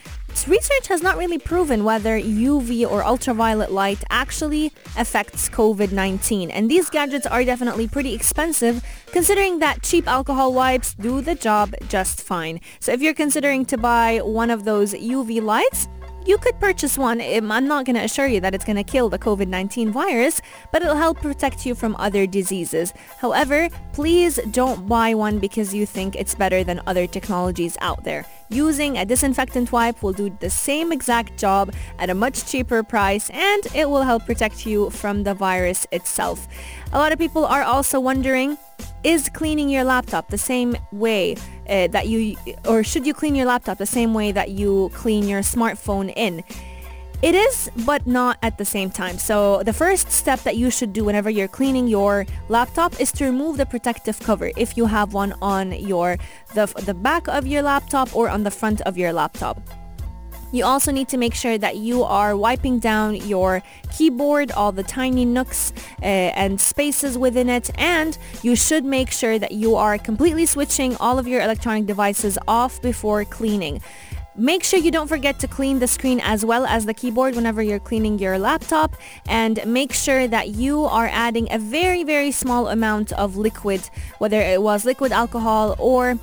research 0.46 0.88
has 0.88 1.02
not 1.02 1.16
really 1.16 1.38
proven 1.38 1.84
whether 1.84 2.18
UV 2.18 2.88
or 2.88 3.04
ultraviolet 3.04 3.70
light 3.70 4.02
actually 4.10 4.72
affects 4.96 5.48
COVID-19 5.48 6.50
and 6.52 6.70
these 6.70 6.90
gadgets 6.90 7.26
are 7.26 7.44
definitely 7.44 7.88
pretty 7.88 8.14
expensive 8.14 8.82
considering 9.06 9.58
that 9.58 9.82
cheap 9.82 10.06
alcohol 10.06 10.52
wipes 10.52 10.94
do 10.94 11.20
the 11.20 11.34
job 11.34 11.74
just 11.88 12.22
fine. 12.22 12.60
So 12.80 12.92
if 12.92 13.00
you're 13.02 13.14
considering 13.14 13.64
to 13.66 13.76
buy 13.76 14.18
one 14.18 14.50
of 14.50 14.64
those 14.64 14.92
UV 14.94 15.42
lights, 15.42 15.88
you 16.28 16.36
could 16.36 16.60
purchase 16.60 16.98
one. 16.98 17.22
Um, 17.22 17.50
I'm 17.50 17.66
not 17.66 17.86
going 17.86 17.96
to 17.96 18.04
assure 18.04 18.26
you 18.26 18.38
that 18.42 18.54
it's 18.54 18.64
going 18.64 18.76
to 18.76 18.84
kill 18.84 19.08
the 19.08 19.18
COVID-19 19.18 19.90
virus, 19.90 20.42
but 20.70 20.82
it'll 20.82 20.94
help 20.94 21.22
protect 21.22 21.64
you 21.64 21.74
from 21.74 21.96
other 21.98 22.26
diseases. 22.26 22.92
However, 23.16 23.70
please 23.94 24.38
don't 24.50 24.86
buy 24.86 25.14
one 25.14 25.38
because 25.38 25.72
you 25.72 25.86
think 25.86 26.14
it's 26.14 26.34
better 26.34 26.62
than 26.62 26.82
other 26.86 27.06
technologies 27.06 27.78
out 27.80 28.04
there. 28.04 28.26
Using 28.50 28.98
a 28.98 29.06
disinfectant 29.06 29.72
wipe 29.72 30.02
will 30.02 30.12
do 30.12 30.28
the 30.40 30.50
same 30.50 30.92
exact 30.92 31.38
job 31.38 31.72
at 31.98 32.10
a 32.10 32.14
much 32.14 32.44
cheaper 32.44 32.82
price 32.82 33.30
and 33.30 33.66
it 33.74 33.88
will 33.88 34.02
help 34.02 34.26
protect 34.26 34.66
you 34.66 34.90
from 34.90 35.22
the 35.22 35.32
virus 35.32 35.86
itself. 35.92 36.46
A 36.92 36.98
lot 36.98 37.12
of 37.12 37.18
people 37.18 37.46
are 37.46 37.62
also 37.62 38.00
wondering 38.00 38.58
is 39.04 39.28
cleaning 39.28 39.68
your 39.68 39.84
laptop 39.84 40.28
the 40.28 40.38
same 40.38 40.76
way 40.92 41.36
uh, 41.68 41.88
that 41.88 42.08
you, 42.08 42.36
or 42.66 42.82
should 42.82 43.06
you 43.06 43.14
clean 43.14 43.34
your 43.34 43.46
laptop 43.46 43.78
the 43.78 43.86
same 43.86 44.14
way 44.14 44.32
that 44.32 44.50
you 44.50 44.90
clean 44.94 45.28
your 45.28 45.40
smartphone 45.40 46.12
in? 46.16 46.42
It 47.20 47.34
is, 47.34 47.68
but 47.84 48.06
not 48.06 48.38
at 48.42 48.58
the 48.58 48.64
same 48.64 48.90
time. 48.90 49.18
So 49.18 49.64
the 49.64 49.72
first 49.72 50.12
step 50.12 50.40
that 50.44 50.56
you 50.56 50.70
should 50.70 50.92
do 50.92 51.02
whenever 51.02 51.28
you're 51.28 51.48
cleaning 51.48 51.88
your 51.88 52.26
laptop 52.48 53.00
is 53.00 53.10
to 53.12 53.24
remove 53.24 53.56
the 53.56 53.66
protective 53.66 54.20
cover 54.20 54.52
if 54.56 54.76
you 54.76 54.86
have 54.86 55.14
one 55.14 55.34
on 55.42 55.72
your 55.72 56.16
the, 56.54 56.66
the 56.86 56.94
back 56.94 57.26
of 57.26 57.44
your 57.44 57.62
laptop 57.62 58.14
or 58.14 58.28
on 58.28 58.44
the 58.44 58.52
front 58.52 58.82
of 58.82 58.96
your 58.96 59.12
laptop. 59.12 59.60
You 60.50 60.64
also 60.64 60.90
need 60.92 61.08
to 61.08 61.18
make 61.18 61.34
sure 61.34 61.58
that 61.58 61.76
you 61.76 62.04
are 62.04 62.36
wiping 62.36 62.78
down 62.78 63.16
your 63.16 63.62
keyboard, 63.92 64.50
all 64.52 64.72
the 64.72 64.82
tiny 64.82 65.26
nooks 65.26 65.72
uh, 66.02 66.06
and 66.06 66.58
spaces 66.58 67.18
within 67.18 67.50
it, 67.50 67.70
and 67.78 68.16
you 68.42 68.56
should 68.56 68.84
make 68.84 69.10
sure 69.10 69.38
that 69.38 69.52
you 69.52 69.76
are 69.76 69.98
completely 69.98 70.46
switching 70.46 70.96
all 70.96 71.18
of 71.18 71.28
your 71.28 71.42
electronic 71.42 71.84
devices 71.84 72.38
off 72.48 72.80
before 72.80 73.24
cleaning. 73.26 73.82
Make 74.36 74.62
sure 74.62 74.78
you 74.78 74.92
don't 74.92 75.08
forget 75.08 75.40
to 75.40 75.48
clean 75.48 75.80
the 75.80 75.88
screen 75.88 76.20
as 76.22 76.44
well 76.44 76.64
as 76.64 76.86
the 76.86 76.94
keyboard 76.94 77.34
whenever 77.34 77.60
you're 77.60 77.80
cleaning 77.80 78.20
your 78.20 78.38
laptop 78.38 78.94
and 79.26 79.60
make 79.66 79.92
sure 79.92 80.28
that 80.28 80.50
you 80.50 80.84
are 80.84 81.08
adding 81.12 81.48
a 81.50 81.58
very, 81.58 82.04
very 82.04 82.30
small 82.30 82.68
amount 82.68 83.10
of 83.14 83.36
liquid, 83.36 83.80
whether 84.18 84.40
it 84.40 84.62
was 84.62 84.84
liquid 84.84 85.10
alcohol 85.10 85.74
or 85.80 86.16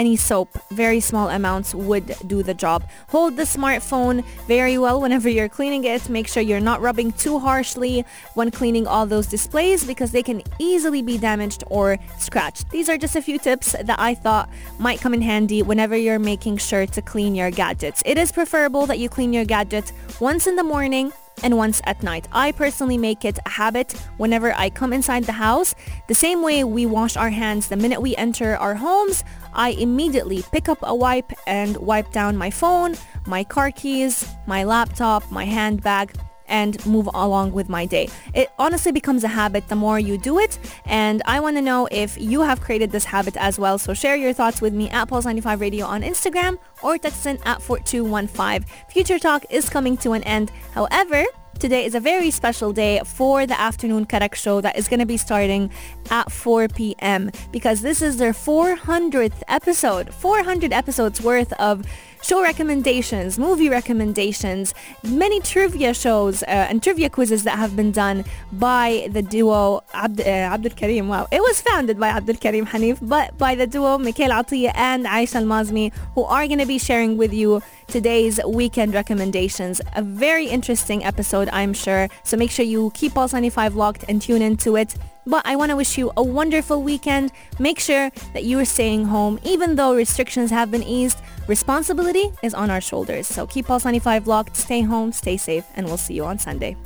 any 0.00 0.16
soap, 0.16 0.48
very 0.70 0.98
small 0.98 1.28
amounts 1.28 1.74
would 1.74 2.16
do 2.26 2.42
the 2.42 2.54
job. 2.54 2.88
Hold 3.08 3.36
the 3.36 3.42
smartphone 3.42 4.24
very 4.46 4.78
well 4.78 4.98
whenever 4.98 5.28
you're 5.28 5.50
cleaning 5.50 5.84
it. 5.84 6.08
Make 6.08 6.26
sure 6.26 6.42
you're 6.42 6.58
not 6.58 6.80
rubbing 6.80 7.12
too 7.12 7.38
harshly 7.38 8.06
when 8.32 8.50
cleaning 8.50 8.86
all 8.86 9.04
those 9.04 9.26
displays 9.26 9.84
because 9.84 10.10
they 10.10 10.22
can 10.22 10.42
easily 10.58 11.02
be 11.02 11.18
damaged 11.18 11.64
or 11.66 11.98
scratched. 12.18 12.70
These 12.70 12.88
are 12.88 12.96
just 12.96 13.14
a 13.14 13.20
few 13.20 13.38
tips 13.38 13.72
that 13.72 14.00
I 14.00 14.14
thought 14.14 14.48
might 14.78 15.02
come 15.02 15.12
in 15.12 15.20
handy 15.20 15.60
whenever 15.62 15.94
you're 15.94 16.18
making 16.18 16.56
sure 16.56 16.86
to 16.86 17.02
clean 17.02 17.34
your 17.34 17.50
gadgets. 17.50 18.02
It 18.06 18.16
is 18.16 18.32
preferable 18.32 18.86
that 18.86 18.98
you 18.98 19.10
clean 19.10 19.34
your 19.34 19.44
gadgets 19.44 19.92
once 20.18 20.46
in 20.46 20.56
the 20.56 20.64
morning 20.64 21.12
and 21.42 21.56
once 21.56 21.80
at 21.84 22.02
night. 22.02 22.28
I 22.32 22.52
personally 22.52 22.98
make 22.98 23.24
it 23.24 23.38
a 23.46 23.48
habit 23.48 23.92
whenever 24.18 24.52
I 24.52 24.70
come 24.70 24.92
inside 24.92 25.24
the 25.24 25.32
house. 25.32 25.74
The 26.08 26.14
same 26.14 26.42
way 26.42 26.64
we 26.64 26.86
wash 26.86 27.16
our 27.16 27.30
hands 27.30 27.68
the 27.68 27.76
minute 27.76 28.00
we 28.00 28.16
enter 28.16 28.56
our 28.56 28.74
homes, 28.74 29.24
I 29.54 29.70
immediately 29.70 30.42
pick 30.52 30.68
up 30.68 30.78
a 30.82 30.94
wipe 30.94 31.32
and 31.46 31.76
wipe 31.76 32.12
down 32.12 32.36
my 32.36 32.50
phone, 32.50 32.94
my 33.26 33.44
car 33.44 33.70
keys, 33.70 34.26
my 34.46 34.64
laptop, 34.64 35.30
my 35.30 35.44
handbag, 35.44 36.14
and 36.50 36.84
move 36.84 37.08
along 37.14 37.52
with 37.52 37.68
my 37.68 37.86
day. 37.86 38.08
It 38.34 38.50
honestly 38.58 38.92
becomes 38.92 39.24
a 39.24 39.28
habit 39.28 39.68
the 39.68 39.76
more 39.76 39.98
you 39.98 40.18
do 40.18 40.38
it 40.38 40.58
and 40.84 41.22
I 41.24 41.40
want 41.40 41.56
to 41.56 41.62
know 41.62 41.88
if 41.90 42.20
you 42.20 42.42
have 42.42 42.60
created 42.60 42.90
this 42.90 43.04
habit 43.04 43.36
as 43.36 43.58
well. 43.58 43.78
So 43.78 43.94
share 43.94 44.16
your 44.16 44.32
thoughts 44.32 44.60
with 44.60 44.74
me 44.74 44.90
at 44.90 45.08
Pulse95 45.08 45.60
Radio 45.60 45.86
on 45.86 46.02
Instagram 46.02 46.58
or 46.82 46.98
text 46.98 47.24
in 47.26 47.38
at 47.44 47.62
4215. 47.62 48.68
Future 48.88 49.18
Talk 49.18 49.46
is 49.48 49.70
coming 49.70 49.96
to 49.98 50.12
an 50.12 50.24
end. 50.24 50.50
However, 50.72 51.24
Today 51.60 51.84
is 51.84 51.94
a 51.94 52.00
very 52.00 52.30
special 52.30 52.72
day 52.72 53.02
for 53.04 53.44
the 53.44 53.60
afternoon 53.60 54.06
Karak 54.06 54.34
show 54.34 54.62
that 54.62 54.78
is 54.78 54.88
going 54.88 55.00
to 55.00 55.04
be 55.04 55.18
starting 55.18 55.70
at 56.08 56.32
4 56.32 56.68
p.m. 56.68 57.30
because 57.52 57.82
this 57.82 58.00
is 58.00 58.16
their 58.16 58.32
400th 58.32 59.42
episode, 59.46 60.14
400 60.14 60.72
episodes 60.72 61.20
worth 61.20 61.52
of 61.60 61.84
show 62.22 62.42
recommendations, 62.42 63.38
movie 63.38 63.68
recommendations, 63.68 64.74
many 65.02 65.40
trivia 65.40 65.94
shows 65.94 66.42
uh, 66.42 66.46
and 66.46 66.82
trivia 66.82 67.10
quizzes 67.10 67.44
that 67.44 67.58
have 67.58 67.76
been 67.76 67.92
done 67.92 68.24
by 68.52 69.08
the 69.10 69.22
duo 69.22 69.82
Abd, 69.94 70.20
uh, 70.20 70.24
Abdul 70.24 70.72
Karim. 70.72 71.08
Wow, 71.08 71.28
it 71.30 71.40
was 71.40 71.60
founded 71.60 71.98
by 71.98 72.08
Abdul 72.08 72.36
Karim 72.36 72.66
Hanif, 72.66 72.98
but 73.02 73.36
by 73.38 73.54
the 73.54 73.66
duo 73.66 73.98
Mikhail 73.98 74.30
Atiya 74.30 74.72
and 74.74 75.06
Aisha 75.06 75.36
Al-Mazmi, 75.36 75.92
who 76.14 76.24
are 76.24 76.46
going 76.46 76.58
to 76.58 76.66
be 76.66 76.78
sharing 76.78 77.16
with 77.16 77.32
you 77.32 77.62
today's 77.86 78.40
weekend 78.46 78.94
recommendations. 78.94 79.80
A 79.96 80.02
very 80.02 80.46
interesting 80.46 81.04
episode, 81.04 81.48
I'm 81.52 81.72
sure. 81.72 82.08
So 82.24 82.36
make 82.36 82.50
sure 82.50 82.64
you 82.64 82.90
keep 82.94 83.14
Pulse 83.14 83.32
95 83.32 83.74
locked 83.74 84.04
and 84.08 84.20
tune 84.22 84.42
into 84.42 84.76
it. 84.76 84.94
But 85.26 85.46
I 85.46 85.56
want 85.56 85.70
to 85.70 85.76
wish 85.76 85.98
you 85.98 86.12
a 86.16 86.22
wonderful 86.22 86.82
weekend. 86.82 87.32
Make 87.58 87.78
sure 87.78 88.10
that 88.32 88.44
you 88.44 88.58
are 88.58 88.64
staying 88.64 89.06
home. 89.06 89.38
Even 89.44 89.76
though 89.76 89.94
restrictions 89.94 90.50
have 90.50 90.70
been 90.70 90.82
eased, 90.82 91.18
responsibility 91.46 92.30
is 92.42 92.54
on 92.54 92.70
our 92.70 92.80
shoulders. 92.80 93.26
So 93.26 93.46
keep 93.46 93.66
Pulse 93.66 93.84
95 93.84 94.26
locked, 94.26 94.56
stay 94.56 94.82
home, 94.82 95.12
stay 95.12 95.36
safe, 95.36 95.64
and 95.74 95.86
we'll 95.86 95.98
see 95.98 96.14
you 96.14 96.24
on 96.24 96.38
Sunday. 96.38 96.76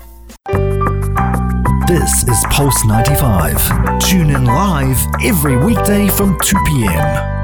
This 1.87 2.25
is 2.25 2.44
Pulse 2.51 2.85
95. 2.87 4.01
Tune 4.01 4.31
in 4.31 4.44
live 4.44 4.99
every 5.23 5.57
weekday 5.57 6.09
from 6.09 6.38
2 6.40 6.57
p.m. 6.66 7.43